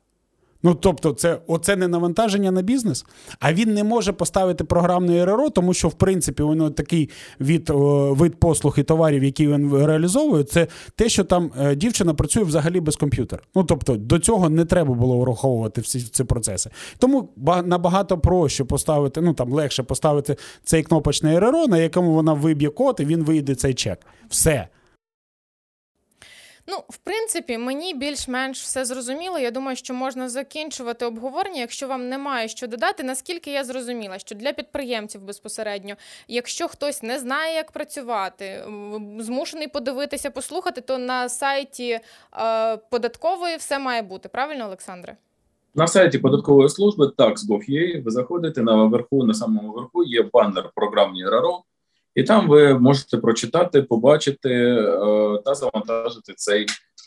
[0.66, 3.04] Ну, тобто, це оце не навантаження на бізнес,
[3.40, 7.10] а він не може поставити програмне РРО, тому що, в принципі, воно такий
[7.40, 7.70] від
[8.10, 12.80] вид послуг і товарів, які він реалізовує, це те, що там е, дівчина працює взагалі
[12.80, 13.42] без комп'ютера.
[13.54, 16.70] Ну тобто до цього не треба було враховувати всі ці процеси.
[16.98, 17.28] Тому
[17.64, 22.96] набагато проще поставити, ну там легше поставити цей кнопочний РРО, на якому вона виб'є код,
[23.00, 24.06] і він вийде цей чек.
[24.28, 24.68] Все.
[26.68, 29.38] Ну, в принципі, мені більш-менш все зрозуміло.
[29.38, 33.02] Я думаю, що можна закінчувати обговорення, якщо вам немає що додати.
[33.02, 35.94] Наскільки я зрозуміла, що для підприємців безпосередньо,
[36.28, 38.64] якщо хтось не знає, як працювати,
[39.18, 42.00] змушений подивитися, послухати, то на сайті
[42.38, 44.28] е, податкової все має бути.
[44.28, 45.16] Правильно, Олександре?
[45.74, 51.24] На сайті податкової служби tax.gov.ua ви заходите на верху, на самому верху є банер програмні
[51.24, 51.62] РРО
[52.16, 54.84] і там ви можете прочитати, побачити е,
[55.44, 56.66] та завантажити цей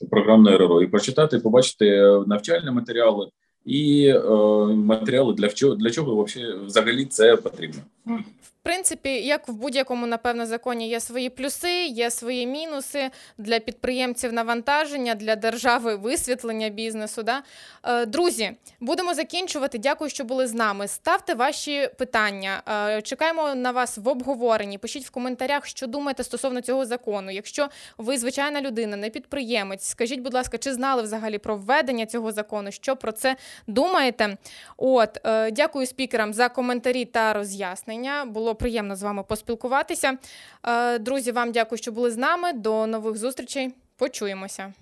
[0.10, 0.82] програмний РРО.
[0.82, 3.28] і прочитати, побачити навчальні матеріали
[3.66, 4.22] і е,
[4.66, 6.26] матеріали для чого для чого
[6.66, 7.82] взагалі це потрібно.
[8.18, 14.34] В принципі, як в будь-якому, напевно, законі є свої плюси, є свої мінуси для підприємців
[14.34, 17.24] навантаження, для держави висвітлення бізнесу.
[17.24, 17.44] Да?
[17.84, 19.78] Е, друзі, будемо закінчувати.
[19.78, 20.88] Дякую, що були з нами.
[20.88, 22.64] Ставте ваші питання.
[22.70, 24.78] Е, чекаємо на вас в обговоренні.
[24.78, 27.32] Пишіть в коментарях, що думаєте стосовно цього закону.
[27.32, 32.32] Якщо ви звичайна людина, не підприємець, скажіть, будь ласка, чи знали взагалі про введення цього
[32.32, 32.72] закону?
[32.72, 33.36] Що про це
[33.68, 34.38] думаєте?
[34.78, 37.99] От, е, дякую спікерам за коментарі та роз'яснення.
[38.26, 40.18] Було приємно з вами поспілкуватися.
[40.64, 42.54] Е, друзі, вам дякую, що були з нами.
[42.54, 43.74] До нових зустрічей.
[43.98, 44.74] Почуємося.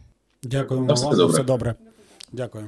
[0.43, 1.15] Дякуємо Все вам.
[1.15, 1.34] добре.
[1.34, 1.76] Все добре.
[2.32, 2.68] Дякую.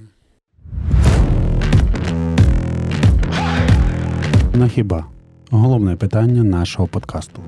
[4.53, 5.05] На хіба
[5.51, 7.41] головне питання нашого подкасту.